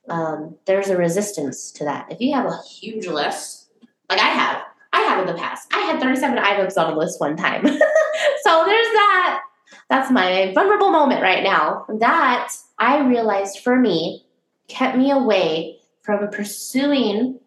Um, 0.09 0.57
there's 0.64 0.90
a 0.90 0.96
resistance 0.96 1.72
to 1.72 1.85
that. 1.85 2.07
If 2.12 2.20
you 2.20 2.33
have 2.35 2.46
a 2.46 2.57
huge 2.62 3.09
list, 3.09 3.68
like 4.09 4.20
I 4.20 4.29
have, 4.29 4.62
I 4.92 5.01
have 5.01 5.18
in 5.18 5.27
the 5.27 5.40
past. 5.40 5.66
I 5.74 5.81
had 5.81 6.01
37 6.01 6.38
items 6.38 6.77
on 6.77 6.92
a 6.92 6.96
list 6.96 7.20
one 7.20 7.37
time. 7.37 7.66
so 7.66 8.64
there's 8.64 8.92
that. 8.92 9.42
That's 9.90 10.12
my 10.12 10.53
vulnerable 10.55 10.92
moment 10.92 11.20
right 11.20 11.42
now. 11.42 11.85
That 11.98 12.53
I 12.79 13.01
realized 13.01 13.59
for 13.59 13.77
me 13.77 14.24
kept 14.68 14.96
me 14.96 15.11
away 15.11 15.79
from 16.03 16.31
pursuing 16.31 17.40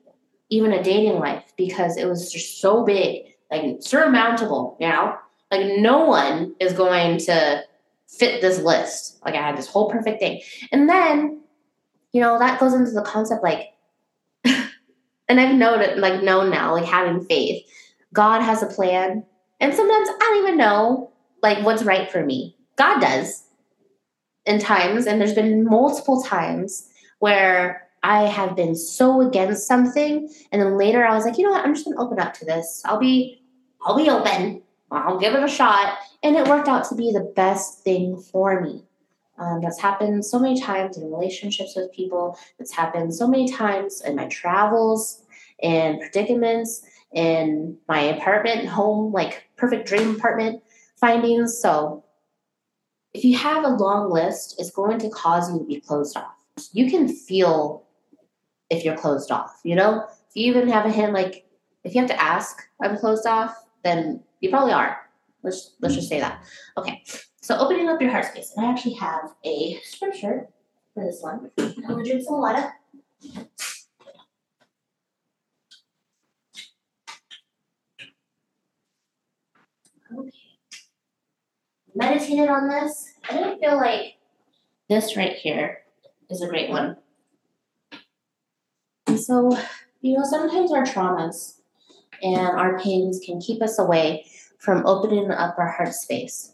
even 0.51 0.73
a 0.73 0.83
dating 0.83 1.17
life 1.17 1.51
because 1.57 1.97
it 1.97 2.05
was 2.05 2.31
just 2.31 2.61
so 2.61 2.83
big, 2.83 3.33
like 3.49 3.77
surmountable, 3.79 4.77
you 4.79 4.87
know? 4.87 5.15
Like 5.49 5.79
no 5.79 6.05
one 6.05 6.55
is 6.59 6.73
going 6.73 7.17
to 7.19 7.63
fit 8.07 8.41
this 8.41 8.59
list. 8.59 9.19
Like 9.25 9.33
I 9.33 9.41
had 9.41 9.57
this 9.57 9.67
whole 9.67 9.89
perfect 9.89 10.19
thing. 10.19 10.41
And 10.71 10.87
then, 10.87 11.41
you 12.11 12.21
know, 12.21 12.37
that 12.37 12.59
goes 12.59 12.73
into 12.73 12.91
the 12.91 13.01
concept 13.01 13.43
like 13.43 13.69
and 14.45 15.39
I've 15.39 15.55
known 15.55 15.99
like 15.99 16.21
known 16.21 16.49
now, 16.51 16.73
like 16.73 16.85
having 16.85 17.23
faith. 17.25 17.65
God 18.13 18.41
has 18.41 18.61
a 18.61 18.67
plan. 18.67 19.23
And 19.59 19.73
sometimes 19.73 20.09
I 20.09 20.17
don't 20.19 20.43
even 20.43 20.57
know 20.57 21.11
like 21.41 21.65
what's 21.65 21.83
right 21.83 22.11
for 22.11 22.25
me. 22.25 22.57
God 22.75 22.99
does 22.99 23.43
in 24.45 24.59
times, 24.59 25.05
and 25.05 25.21
there's 25.21 25.35
been 25.35 25.63
multiple 25.63 26.23
times 26.23 26.89
where 27.19 27.87
I 28.03 28.23
have 28.23 28.55
been 28.55 28.75
so 28.75 29.21
against 29.21 29.67
something, 29.67 30.29
and 30.51 30.61
then 30.61 30.77
later 30.77 31.05
I 31.05 31.13
was 31.13 31.25
like, 31.25 31.37
you 31.37 31.45
know 31.45 31.51
what, 31.51 31.65
I'm 31.65 31.73
just 31.73 31.85
gonna 31.85 32.01
open 32.01 32.19
up 32.19 32.33
to 32.35 32.45
this. 32.45 32.81
I'll 32.85 32.99
be 32.99 33.41
I'll 33.83 33.97
be 33.97 34.09
open. 34.09 34.61
I'll 34.91 35.19
give 35.19 35.33
it 35.33 35.43
a 35.43 35.47
shot. 35.47 35.97
And 36.23 36.35
it 36.35 36.47
worked 36.47 36.67
out 36.67 36.87
to 36.89 36.95
be 36.95 37.11
the 37.11 37.31
best 37.35 37.83
thing 37.83 38.17
for 38.17 38.61
me. 38.61 38.83
Um, 39.37 39.61
that's 39.61 39.79
happened 39.79 40.23
so 40.23 40.37
many 40.37 40.59
times 40.59 40.97
in 40.97 41.09
relationships 41.09 41.73
with 41.75 41.91
people. 41.91 42.37
That's 42.59 42.71
happened 42.71 43.15
so 43.15 43.27
many 43.27 43.51
times 43.51 44.01
in 44.01 44.15
my 44.15 44.27
travels 44.27 45.23
and 45.63 45.99
predicaments 45.99 46.83
in 47.13 47.77
my 47.87 48.01
apartment, 48.01 48.67
home, 48.67 49.11
like 49.11 49.45
perfect 49.57 49.87
dream 49.87 50.15
apartment 50.15 50.61
findings. 50.97 51.59
So 51.59 52.03
if 53.13 53.23
you 53.23 53.35
have 53.37 53.63
a 53.63 53.69
long 53.69 54.11
list, 54.11 54.55
it's 54.59 54.71
going 54.71 54.99
to 54.99 55.09
cause 55.09 55.51
you 55.51 55.59
to 55.59 55.65
be 55.65 55.79
closed 55.79 56.15
off. 56.15 56.35
You 56.71 56.89
can 56.91 57.07
feel 57.07 57.80
if 58.71 58.83
you're 58.83 58.97
closed 58.97 59.29
off, 59.29 59.59
you 59.63 59.75
know? 59.75 60.05
If 60.29 60.35
you 60.35 60.47
even 60.47 60.69
have 60.69 60.85
a 60.85 60.91
hint 60.91 61.13
like 61.13 61.45
if 61.83 61.93
you 61.93 62.01
have 62.01 62.09
to 62.09 62.21
ask, 62.21 62.57
I'm 62.81 62.97
closed 62.97 63.27
off, 63.27 63.55
then 63.83 64.23
you 64.39 64.49
probably 64.49 64.73
are. 64.73 64.97
Let's 65.43 65.75
let's 65.81 65.95
just 65.95 66.09
say 66.09 66.19
that. 66.19 66.43
Okay. 66.77 67.03
So 67.41 67.57
opening 67.57 67.89
up 67.89 68.01
your 68.01 68.11
heart 68.11 68.25
space. 68.25 68.53
And 68.55 68.65
I 68.65 68.71
actually 68.71 68.93
have 68.95 69.33
a 69.43 69.79
scripture 69.83 70.47
for 70.93 71.03
this 71.03 71.19
one. 71.21 71.51
I'm 71.57 71.81
gonna 71.87 72.03
drink 72.03 72.23
some 72.23 72.39
water. 72.39 72.71
Okay. 80.17 80.31
Meditated 81.93 82.47
on 82.47 82.69
this. 82.69 83.13
I 83.29 83.33
didn't 83.33 83.59
feel 83.59 83.75
like 83.75 84.15
this 84.87 85.17
right 85.17 85.33
here 85.33 85.79
is 86.29 86.41
a 86.41 86.47
great 86.47 86.69
one. 86.69 86.97
So, 89.17 89.57
you 90.01 90.17
know, 90.17 90.23
sometimes 90.23 90.71
our 90.71 90.83
traumas 90.83 91.59
and 92.21 92.47
our 92.47 92.79
pains 92.79 93.19
can 93.25 93.39
keep 93.39 93.61
us 93.61 93.79
away 93.79 94.25
from 94.59 94.85
opening 94.85 95.29
up 95.31 95.57
our 95.57 95.69
heart 95.69 95.93
space. 95.93 96.53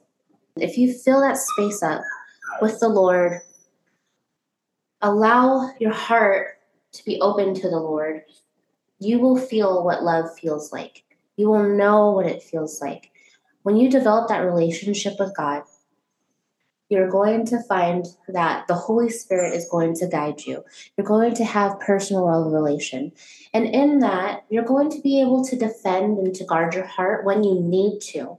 If 0.56 0.78
you 0.78 0.93
fill 0.93 1.22
that 1.22 1.38
space 1.38 1.84
up 1.84 2.02
with 2.62 2.80
the 2.80 2.89
Lord, 2.89 3.41
allow 5.02 5.72
your 5.80 5.93
heart 5.93 6.60
to 6.93 7.06
be 7.06 7.20
open 7.22 7.54
to 7.54 7.70
the 7.70 7.80
Lord, 7.80 8.24
you 9.00 9.20
will 9.20 9.38
feel 9.38 9.84
what 9.84 10.04
love 10.04 10.38
feels 10.39 10.72
like. 10.72 11.04
You 11.36 11.50
will 11.50 11.67
know 11.78 12.12
what 12.12 12.26
it 12.26 12.41
feels 12.41 12.82
like. 12.82 13.12
When 13.63 13.78
you 13.78 13.89
develop 13.89 14.30
that 14.30 14.39
relationship 14.39 15.13
with 15.20 15.36
God, 15.36 15.63
you're 16.89 17.10
going 17.10 17.45
to 17.45 17.62
find 17.63 18.06
that 18.30 18.67
the 18.67 18.73
Holy 18.73 19.10
Spirit 19.10 19.54
is 19.54 19.67
going 19.69 19.93
to 19.95 20.08
guide 20.08 20.41
you. 20.45 20.63
You're 20.95 21.08
going 21.08 21.36
to 21.36 21.43
have 21.43 21.80
personal 21.80 22.28
revelation. 22.28 23.12
And 23.54 23.65
in 23.67 24.00
that, 24.00 24.45
you're 24.50 24.63
going 24.63 24.89
to 24.91 25.02
be 25.02 25.21
able 25.21 25.43
to 25.45 25.58
defend 25.58 26.17
and 26.17 26.34
to 26.36 26.45
guard 26.45 26.73
your 26.73 26.86
heart 26.86 27.26
when 27.26 27.43
you 27.43 27.60
need 27.60 28.00
to. 28.12 28.38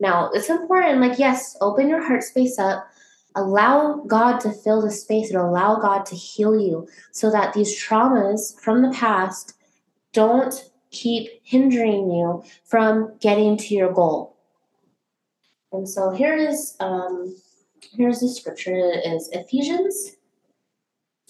Now, 0.00 0.30
it's 0.32 0.50
important, 0.50 1.00
like, 1.00 1.18
yes, 1.18 1.56
open 1.60 1.88
your 1.88 2.02
heart 2.02 2.24
space 2.24 2.58
up, 2.58 2.88
allow 3.36 4.02
God 4.08 4.40
to 4.40 4.50
fill 4.50 4.82
the 4.82 4.90
space, 4.90 5.30
and 5.30 5.38
allow 5.38 5.76
God 5.76 6.04
to 6.06 6.16
heal 6.16 6.58
you 6.58 6.88
so 7.12 7.30
that 7.30 7.54
these 7.54 7.80
traumas 7.80 8.58
from 8.60 8.82
the 8.82 8.90
past 8.90 9.54
don't 10.12 10.68
keep 10.90 11.30
hindering 11.44 12.10
you 12.10 12.42
from 12.64 13.12
getting 13.20 13.56
to 13.56 13.74
your 13.74 13.92
goal. 13.92 14.36
And 15.70 15.88
so 15.88 16.10
here 16.10 16.36
is 16.36 16.76
um, 16.80 17.34
here's 17.96 18.20
the 18.20 18.28
scripture 18.28 18.74
it 18.74 19.06
is 19.06 19.28
Ephesians 19.32 20.16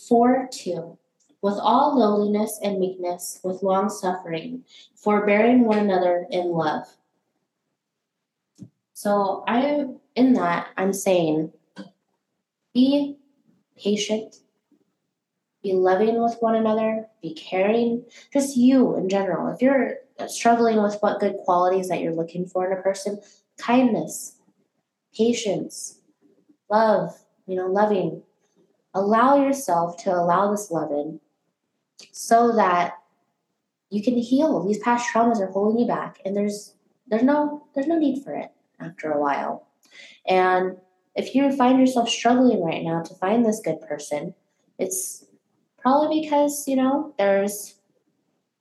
4 0.08 0.48
2. 0.52 0.98
With 1.42 1.54
all 1.54 1.98
lowliness 1.98 2.60
and 2.62 2.78
meekness, 2.78 3.40
with 3.42 3.64
long 3.64 3.90
suffering, 3.90 4.64
forbearing 4.94 5.64
one 5.64 5.78
another 5.78 6.24
in 6.30 6.52
love, 6.52 6.86
So 8.92 9.42
I'm 9.48 9.98
in 10.14 10.34
that, 10.34 10.68
I'm 10.76 10.92
saying 10.92 11.52
be 12.72 13.16
patient, 13.76 14.36
be 15.62 15.72
loving 15.72 16.22
with 16.22 16.36
one 16.38 16.54
another, 16.54 17.08
be 17.20 17.34
caring, 17.34 18.04
just 18.32 18.56
you 18.56 18.96
in 18.96 19.08
general. 19.08 19.52
If 19.52 19.60
you're 19.60 19.96
struggling 20.28 20.80
with 20.80 20.98
what 21.00 21.18
good 21.18 21.36
qualities 21.44 21.88
that 21.88 22.00
you're 22.00 22.14
looking 22.14 22.46
for 22.46 22.70
in 22.70 22.78
a 22.78 22.80
person, 22.80 23.20
kindness, 23.58 24.36
patience, 25.12 25.98
love, 26.72 27.14
you 27.46 27.54
know, 27.54 27.66
loving. 27.66 28.22
Allow 28.94 29.44
yourself 29.44 30.02
to 30.04 30.10
allow 30.12 30.50
this 30.50 30.70
love 30.70 30.90
in 30.90 31.20
so 32.10 32.56
that 32.56 32.94
you 33.90 34.02
can 34.02 34.16
heal. 34.16 34.66
These 34.66 34.78
past 34.78 35.12
traumas 35.12 35.40
are 35.40 35.50
holding 35.50 35.80
you 35.80 35.86
back 35.86 36.20
and 36.24 36.36
there's 36.36 36.74
there's 37.06 37.22
no 37.22 37.66
there's 37.74 37.86
no 37.86 37.98
need 37.98 38.24
for 38.24 38.34
it 38.34 38.50
after 38.80 39.12
a 39.12 39.20
while. 39.20 39.68
And 40.26 40.76
if 41.14 41.34
you 41.34 41.54
find 41.54 41.78
yourself 41.78 42.08
struggling 42.08 42.62
right 42.62 42.82
now 42.82 43.02
to 43.02 43.14
find 43.14 43.44
this 43.44 43.60
good 43.62 43.80
person, 43.82 44.34
it's 44.78 45.26
probably 45.78 46.22
because, 46.22 46.64
you 46.66 46.76
know, 46.76 47.14
there's 47.18 47.76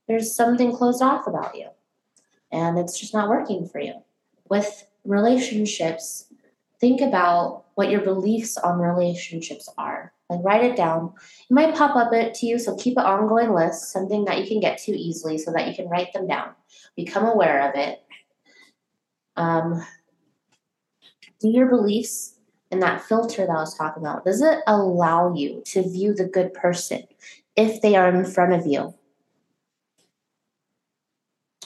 there's 0.07 0.35
something 0.35 0.75
closed 0.75 1.01
off 1.01 1.27
about 1.27 1.55
you 1.55 1.69
and 2.51 2.77
it's 2.77 2.99
just 2.99 3.13
not 3.13 3.29
working 3.29 3.65
for 3.65 3.79
you. 3.79 3.93
With 4.49 4.85
relationships, 5.05 6.30
think 6.81 6.99
about 6.99 7.65
what 7.75 7.89
your 7.89 8.01
beliefs 8.01 8.57
on 8.57 8.79
relationships 8.79 9.69
are. 9.77 10.11
Like 10.29 10.39
write 10.43 10.63
it 10.63 10.75
down. 10.75 11.13
It 11.49 11.53
might 11.53 11.75
pop 11.75 11.95
up 11.95 12.11
it 12.11 12.33
to 12.35 12.45
you, 12.45 12.57
so 12.57 12.75
keep 12.75 12.97
an 12.97 13.05
ongoing 13.05 13.53
list, 13.53 13.91
something 13.91 14.25
that 14.25 14.39
you 14.39 14.47
can 14.47 14.59
get 14.59 14.79
to 14.79 14.91
easily 14.91 15.37
so 15.37 15.51
that 15.53 15.67
you 15.67 15.75
can 15.75 15.87
write 15.87 16.11
them 16.13 16.27
down. 16.27 16.49
Become 16.95 17.25
aware 17.25 17.69
of 17.69 17.75
it. 17.75 18.03
Um, 19.37 19.85
do 21.39 21.49
your 21.49 21.67
beliefs 21.67 22.35
and 22.71 22.81
that 22.81 23.03
filter 23.03 23.45
that 23.45 23.51
I 23.51 23.59
was 23.59 23.77
talking 23.77 24.01
about, 24.01 24.25
does 24.25 24.41
it 24.41 24.59
allow 24.65 25.33
you 25.33 25.61
to 25.67 25.83
view 25.83 26.13
the 26.13 26.25
good 26.25 26.53
person 26.53 27.03
if 27.55 27.81
they 27.81 27.95
are 27.95 28.09
in 28.09 28.25
front 28.25 28.53
of 28.53 28.65
you? 28.65 28.93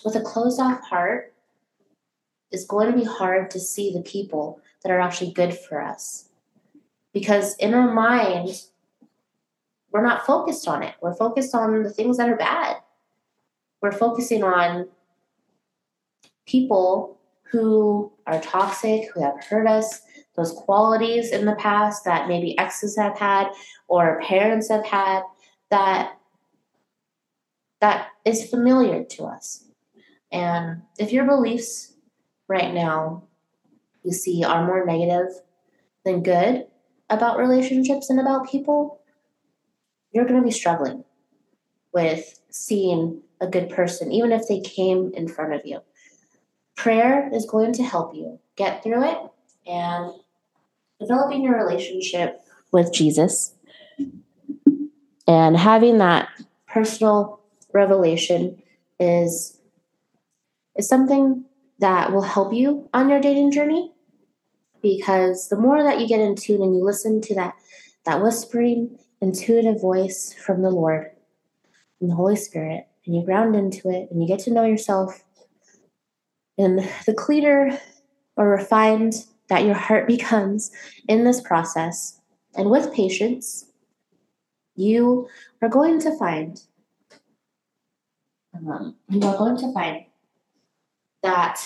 With 0.04 0.16
a 0.16 0.22
closed 0.22 0.60
off 0.60 0.82
heart, 0.82 1.34
it's 2.52 2.66
going 2.66 2.92
to 2.92 2.98
be 2.98 3.04
hard 3.04 3.50
to 3.52 3.60
see 3.60 3.94
the 3.94 4.02
people 4.02 4.62
that 4.86 4.92
are 4.92 5.02
actually 5.02 5.32
good 5.32 5.58
for 5.58 5.82
us. 5.82 6.30
Because 7.12 7.56
in 7.56 7.74
our 7.74 7.92
mind, 7.92 8.50
we're 9.92 10.04
not 10.04 10.28
focused 10.28 10.68
on 10.68 10.84
it. 10.84 10.94
We're 11.02 11.16
focused 11.16 11.56
on 11.56 11.82
the 11.82 11.90
things 11.90 12.18
that 12.18 12.30
are 12.30 12.36
bad. 12.36 12.78
We're 13.82 13.92
focusing 13.92 14.44
on 14.44 14.88
people 16.46 17.18
who 17.50 18.12
are 18.28 18.40
toxic, 18.42 19.10
who 19.12 19.24
have 19.24 19.44
hurt 19.44 19.66
us, 19.66 20.02
those 20.36 20.52
qualities 20.52 21.32
in 21.32 21.46
the 21.46 21.56
past 21.56 22.06
that 22.06 22.28
maybe 22.28 22.56
exes 22.60 22.96
have 22.96 23.18
had 23.18 23.48
or 23.88 24.22
parents 24.22 24.70
have 24.70 24.86
had 24.86 25.24
that 25.72 26.16
that 27.82 28.10
is 28.24 28.52
familiar 28.52 29.04
to 29.04 29.24
us. 29.24 29.64
And 30.32 30.84
if 31.00 31.12
your 31.12 31.26
beliefs 31.26 31.96
right 32.48 32.72
now 32.72 33.24
you 34.06 34.12
see 34.12 34.44
are 34.44 34.66
more 34.66 34.86
negative 34.86 35.34
than 36.04 36.24
good 36.24 36.68
about 37.10 37.38
relationships 37.38 38.10
and 38.10 38.20
about 38.20 38.50
people, 38.50 39.02
you're 40.12 40.26
going 40.26 40.40
to 40.40 40.46
be 40.46 40.52
struggling 40.52 41.04
with 41.94 42.40
seeing 42.50 43.22
a 43.42 43.48
good 43.48 43.70
person, 43.70 44.12
even 44.12 44.32
if 44.32 44.48
they 44.48 44.60
came 44.60 45.12
in 45.14 45.28
front 45.28 45.54
of 45.54 45.62
you. 45.66 45.82
Prayer 46.76 47.30
is 47.34 47.46
going 47.46 47.74
to 47.74 47.84
help 47.84 48.16
you 48.16 48.40
get 48.56 48.84
through 48.84 49.04
it 49.04 49.18
and 49.68 50.12
developing 51.00 51.44
your 51.44 51.58
relationship 51.58 52.42
with 52.72 52.94
Jesus 52.94 53.56
and 55.28 55.58
having 55.58 55.98
that 55.98 56.30
personal 56.68 57.40
revelation 57.74 58.62
is 59.00 59.60
is 60.78 60.88
something 60.88 61.46
that 61.80 62.12
will 62.12 62.22
help 62.22 62.54
you 62.54 62.90
on 62.94 63.10
your 63.10 63.20
dating 63.20 63.52
journey 63.52 63.92
because 64.86 65.50
the 65.50 65.58
more 65.58 65.82
that 65.82 66.00
you 66.00 66.08
get 66.08 66.20
in 66.20 66.36
tune 66.36 66.62
and 66.62 66.76
you 66.76 66.84
listen 66.84 67.20
to 67.20 67.34
that 67.34 67.56
that 68.06 68.22
whispering 68.22 69.00
intuitive 69.20 69.82
voice 69.82 70.36
from 70.46 70.62
the 70.62 70.70
Lord 70.70 71.10
and 72.00 72.12
the 72.12 72.16
Holy 72.16 72.36
Spirit 72.36 72.86
and 73.04 73.16
you 73.16 73.26
ground 73.26 73.56
into 73.56 73.90
it 73.90 74.08
and 74.12 74.22
you 74.22 74.28
get 74.28 74.42
to 74.42 74.54
know 74.54 74.64
yourself 74.64 75.24
and 76.60 76.88
the 77.08 77.16
cleaner 77.16 77.80
or 78.38 78.48
refined 78.48 79.26
that 79.50 79.66
your 79.66 79.74
heart 79.74 80.06
becomes 80.16 80.70
in 81.08 81.24
this 81.24 81.42
process 81.42 82.22
and 82.54 82.70
with 82.70 82.94
patience 82.94 83.66
you 84.76 85.28
are 85.64 85.70
going 85.70 86.00
to 86.00 86.16
find 86.20 86.62
um, 88.54 88.96
you 89.10 89.24
are 89.24 89.38
going 89.38 89.58
to 89.58 89.74
find 89.74 90.06
that 91.24 91.60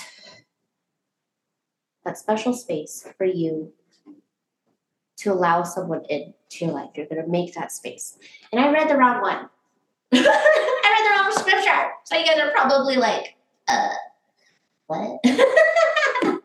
that 2.10 2.18
special 2.18 2.54
space 2.54 3.08
for 3.18 3.26
you 3.26 3.72
to 5.18 5.32
allow 5.32 5.62
someone 5.64 6.04
into 6.10 6.34
your 6.60 6.72
life. 6.72 6.90
You're 6.96 7.06
going 7.06 7.24
to 7.24 7.30
make 7.30 7.54
that 7.54 7.72
space. 7.72 8.18
And 8.52 8.60
I 8.60 8.72
read 8.72 8.90
the 8.90 8.98
wrong 8.98 9.22
one. 9.22 9.48
I 10.12 10.18
read 10.18 11.06
the 11.06 11.12
wrong 11.22 11.32
scripture. 11.32 11.92
So 12.06 12.18
you 12.18 12.26
guys 12.26 12.40
are 12.40 12.52
probably 12.52 12.96
like, 12.96 13.36
uh, 13.68 13.90
what? 14.88 15.20
uh, 15.26 16.38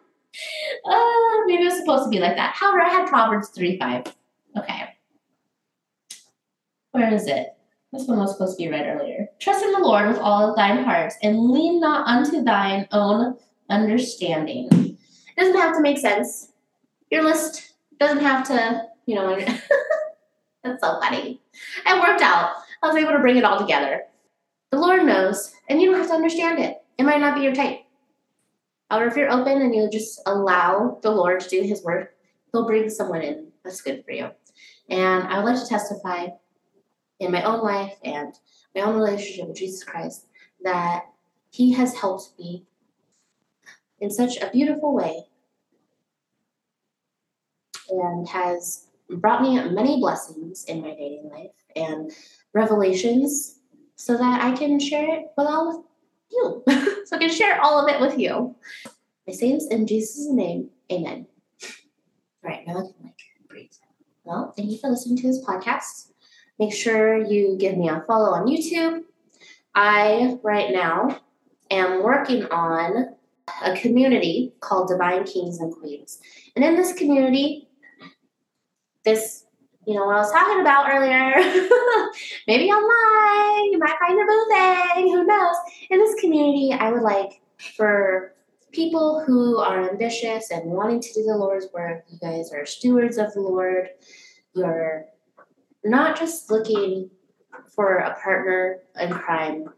maybe 1.47 1.63
it 1.63 1.73
was 1.73 1.79
supposed 1.79 2.05
to 2.05 2.11
be 2.11 2.19
like 2.19 2.37
that. 2.37 2.55
However, 2.55 2.83
I 2.83 2.91
had 2.91 3.09
Proverbs 3.09 3.49
3 3.49 3.79
5. 3.79 4.05
Okay. 4.59 4.83
Where 6.91 7.15
is 7.15 7.27
it? 7.27 7.57
This 7.91 8.07
one 8.07 8.19
was 8.19 8.33
supposed 8.33 8.59
to 8.59 8.65
be 8.65 8.71
read 8.71 8.87
earlier. 8.87 9.29
Trust 9.41 9.65
in 9.65 9.73
the 9.73 9.79
Lord 9.79 10.09
with 10.09 10.19
all 10.19 10.51
of 10.51 10.57
thine 10.57 10.85
heart, 10.85 11.13
and 11.23 11.51
lean 11.51 11.81
not 11.81 12.07
unto 12.07 12.43
thine 12.43 12.87
own 12.91 13.39
understanding. 13.71 14.94
It 15.37 15.41
doesn't 15.41 15.61
have 15.61 15.75
to 15.77 15.83
make 15.83 15.99
sense. 15.99 16.53
Your 17.11 17.23
list 17.23 17.75
doesn't 17.99 18.23
have 18.23 18.47
to, 18.49 18.87
you 19.07 19.15
know, 19.15 19.39
that's 20.65 20.83
so 20.83 21.01
funny. 21.01 21.41
It 21.87 22.01
worked 22.01 22.23
out. 22.23 22.53
I 22.83 22.87
was 22.87 22.97
able 22.97 23.13
to 23.13 23.19
bring 23.19 23.37
it 23.37 23.45
all 23.45 23.59
together. 23.59 24.03
The 24.71 24.79
Lord 24.79 25.05
knows, 25.05 25.55
and 25.69 25.81
you 25.81 25.91
don't 25.91 26.01
have 26.01 26.09
to 26.09 26.15
understand 26.15 26.59
it. 26.59 26.83
It 26.99 27.05
might 27.05 27.21
not 27.21 27.37
be 27.37 27.43
your 27.43 27.55
type. 27.55 27.81
However, 28.91 29.09
if 29.09 29.17
you're 29.17 29.31
open 29.31 29.63
and 29.63 29.75
you 29.75 29.89
just 29.91 30.21
allow 30.27 30.99
the 31.03 31.11
Lord 31.11 31.41
to 31.41 31.49
do 31.49 31.63
his 31.63 31.83
work, 31.83 32.15
he'll 32.53 32.67
bring 32.67 32.91
someone 32.91 33.23
in 33.23 33.49
that's 33.65 33.81
good 33.81 34.05
for 34.05 34.13
you. 34.13 34.29
And 34.89 35.25
I 35.25 35.39
would 35.39 35.47
like 35.47 35.63
to 35.63 35.69
testify 35.69 36.29
in 37.19 37.33
my 37.33 37.43
own 37.43 37.65
life 37.65 37.95
and 38.05 38.35
my 38.75 38.83
own 38.83 38.97
relationship 38.97 39.49
with 39.49 39.57
Jesus 39.57 39.83
Christ 39.83 40.27
that 40.63 41.07
He 41.51 41.73
has 41.73 41.95
helped 41.97 42.39
me 42.39 42.67
in 44.05 44.11
such 44.11 44.37
a 44.37 44.51
beautiful 44.51 44.93
way 44.93 45.25
and 47.89 48.29
has 48.29 48.89
brought 49.09 49.43
me 49.43 49.57
many 49.71 49.99
blessings 49.99 50.65
in 50.67 50.83
my 50.83 50.91
dating 50.91 51.31
life 51.33 51.51
and 51.75 52.13
revelations 52.53 53.59
so 53.97 54.17
that 54.17 54.45
I 54.45 54.55
can 54.57 54.79
share 54.79 55.15
it 55.15 55.27
with 55.37 55.47
all 55.47 55.71
of 55.71 55.85
you. 56.31 56.63
so 57.07 57.17
I 57.17 57.19
can 57.19 57.31
share 57.31 57.61
all 57.61 57.83
of 57.83 57.93
it 57.93 58.01
with 58.01 58.19
you. 58.19 58.55
I 59.27 59.33
say 59.33 59.53
this 59.53 59.69
in 59.69 59.87
Jesus' 59.87 60.29
name. 60.31 60.69
Amen. 60.93 61.27
All 61.63 62.51
right, 62.51 62.67
now 62.67 62.75
I 62.75 62.83
can 62.83 62.95
like 63.03 63.19
breathe. 63.49 63.71
Well, 64.25 64.53
thank 64.55 64.71
you 64.71 64.79
for 64.79 64.91
listening 64.91 65.17
to 65.19 65.27
this 65.27 65.43
podcast. 65.43 66.11
Make 66.59 66.75
sure 66.75 67.25
you 67.25 67.57
give 67.59 67.77
me 67.77 67.89
a 67.89 68.05
follow 68.07 68.31
on 68.31 68.47
YouTube. 68.47 69.03
I, 69.75 70.39
right 70.43 70.73
now, 70.73 71.21
am 71.71 72.03
working 72.03 72.45
on 72.47 73.14
a 73.65 73.77
community 73.77 74.53
called 74.61 74.89
Divine 74.89 75.25
Kings 75.25 75.61
and 75.61 75.75
Queens. 75.75 76.21
And 76.55 76.65
in 76.65 76.77
this 76.77 76.93
community, 76.93 77.69
this, 79.05 79.45
you 79.87 79.95
know, 79.95 80.07
what 80.07 80.17
I 80.17 80.21
was 80.21 80.33
talking 80.33 80.61
about 80.61 80.89
earlier, 80.89 81.35
maybe 82.47 82.71
online, 82.71 83.73
you 83.73 83.79
might 83.79 83.99
find 83.99 84.17
your 84.17 84.27
boo 84.27 84.47
thing, 84.51 85.13
who 85.13 85.25
knows. 85.25 85.57
In 85.91 85.99
this 85.99 86.15
community, 86.21 86.73
I 86.73 86.91
would 86.91 87.03
like 87.03 87.41
for 87.77 88.35
people 88.73 89.23
who 89.25 89.59
are 89.59 89.89
ambitious 89.89 90.51
and 90.51 90.71
wanting 90.71 91.01
to 91.01 91.13
do 91.15 91.23
the 91.25 91.37
Lord's 91.37 91.69
work, 91.73 92.05
you 92.09 92.19
guys 92.19 92.53
are 92.53 92.67
stewards 92.67 93.19
of 93.19 93.33
the 93.33 93.41
Lord, 93.41 93.89
you're 94.55 95.07
not 95.85 96.19
just 96.19 96.51
looking 96.51 97.11
for 97.75 97.97
a 97.97 98.15
partner 98.21 98.81
in 99.01 99.11
crime. 99.11 99.69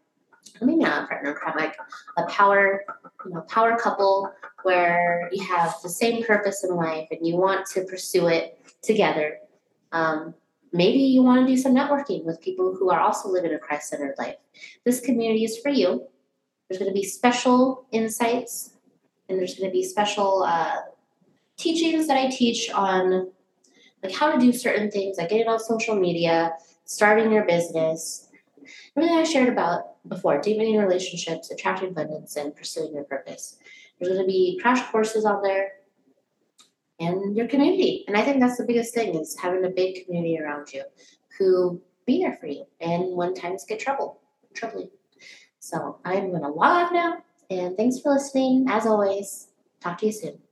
I 0.61 0.65
mean, 0.65 0.79
not 0.79 1.05
a 1.05 1.07
partner 1.07 1.31
in 1.31 1.37
crime, 1.37 1.55
like 1.57 1.77
a 2.17 2.25
power, 2.27 2.85
you 3.25 3.33
know, 3.33 3.41
power 3.43 3.77
couple 3.79 4.33
where 4.63 5.29
you 5.33 5.45
have 5.45 5.75
the 5.83 5.89
same 5.89 6.25
purpose 6.25 6.65
in 6.65 6.75
life 6.75 7.09
and 7.11 7.27
you 7.27 7.37
want 7.37 7.67
to 7.67 7.85
pursue 7.85 8.29
it 8.29 8.59
together. 8.83 9.39
Um, 9.93 10.35
maybe 10.73 10.99
you 10.99 11.23
want 11.23 11.47
to 11.47 11.53
do 11.53 11.61
some 11.61 11.75
networking 11.75 12.25
with 12.25 12.41
people 12.41 12.75
who 12.75 12.91
are 12.91 13.01
also 13.01 13.29
living 13.29 13.53
a 13.53 13.59
Christ-centered 13.59 14.15
life. 14.19 14.37
This 14.85 15.01
community 15.01 15.45
is 15.45 15.59
for 15.59 15.69
you. 15.69 16.07
There's 16.69 16.79
going 16.79 16.91
to 16.91 16.95
be 16.95 17.05
special 17.05 17.87
insights 17.93 18.73
and 19.29 19.39
there's 19.39 19.57
going 19.57 19.71
to 19.71 19.73
be 19.73 19.85
special 19.85 20.43
uh, 20.43 20.77
teachings 21.57 22.07
that 22.09 22.17
I 22.17 22.29
teach 22.29 22.71
on 22.71 23.31
like 24.03 24.15
how 24.15 24.31
to 24.31 24.39
do 24.39 24.53
certain 24.53 24.91
things, 24.91 25.19
like 25.19 25.31
getting 25.31 25.49
on 25.49 25.59
social 25.59 25.97
media, 25.97 26.53
starting 26.85 27.33
your 27.33 27.45
business, 27.45 28.29
everything 28.97 29.17
I 29.17 29.25
shared 29.25 29.49
about 29.49 29.96
before, 30.09 30.41
deepening 30.41 30.79
relationships, 30.79 31.51
attracting 31.51 31.91
abundance, 31.91 32.37
and 32.37 32.55
pursuing 32.55 32.95
your 32.95 33.05
purpose. 33.05 33.59
There's 33.99 34.13
going 34.13 34.25
to 34.25 34.27
be 34.27 34.59
crash 34.63 34.89
courses 34.91 35.25
on 35.25 35.43
there 35.43 35.73
and 36.99 37.37
your 37.37 37.47
community. 37.49 38.05
And 38.09 38.17
I 38.17 38.23
think 38.23 38.41
that's 38.41 38.59
the 38.59 38.65
biggest 38.65 38.95
thing 38.95 39.15
is 39.15 39.37
having 39.39 39.65
a 39.65 39.71
big 39.71 40.05
community 40.05 40.39
around 40.41 40.73
you 40.73 40.85
who 41.39 41.81
be 42.07 42.23
there 42.23 42.37
for 42.37 42.47
you 42.47 42.65
and 42.81 43.17
when 43.17 43.35
times 43.35 43.65
get 43.69 43.81
trouble, 43.81 44.21
troubling. 44.55 44.91
So 45.59 45.99
I'm 46.05 46.31
going 46.31 46.43
to 46.43 46.49
log 46.49 46.87
off 46.87 46.93
now. 46.93 47.19
And 47.51 47.77
thanks 47.77 48.01
for 48.01 48.13
listening. 48.13 48.67
As 48.69 48.87
always, 48.87 49.49
talk 49.81 49.99
to 49.99 50.07
you 50.07 50.13
soon. 50.13 50.46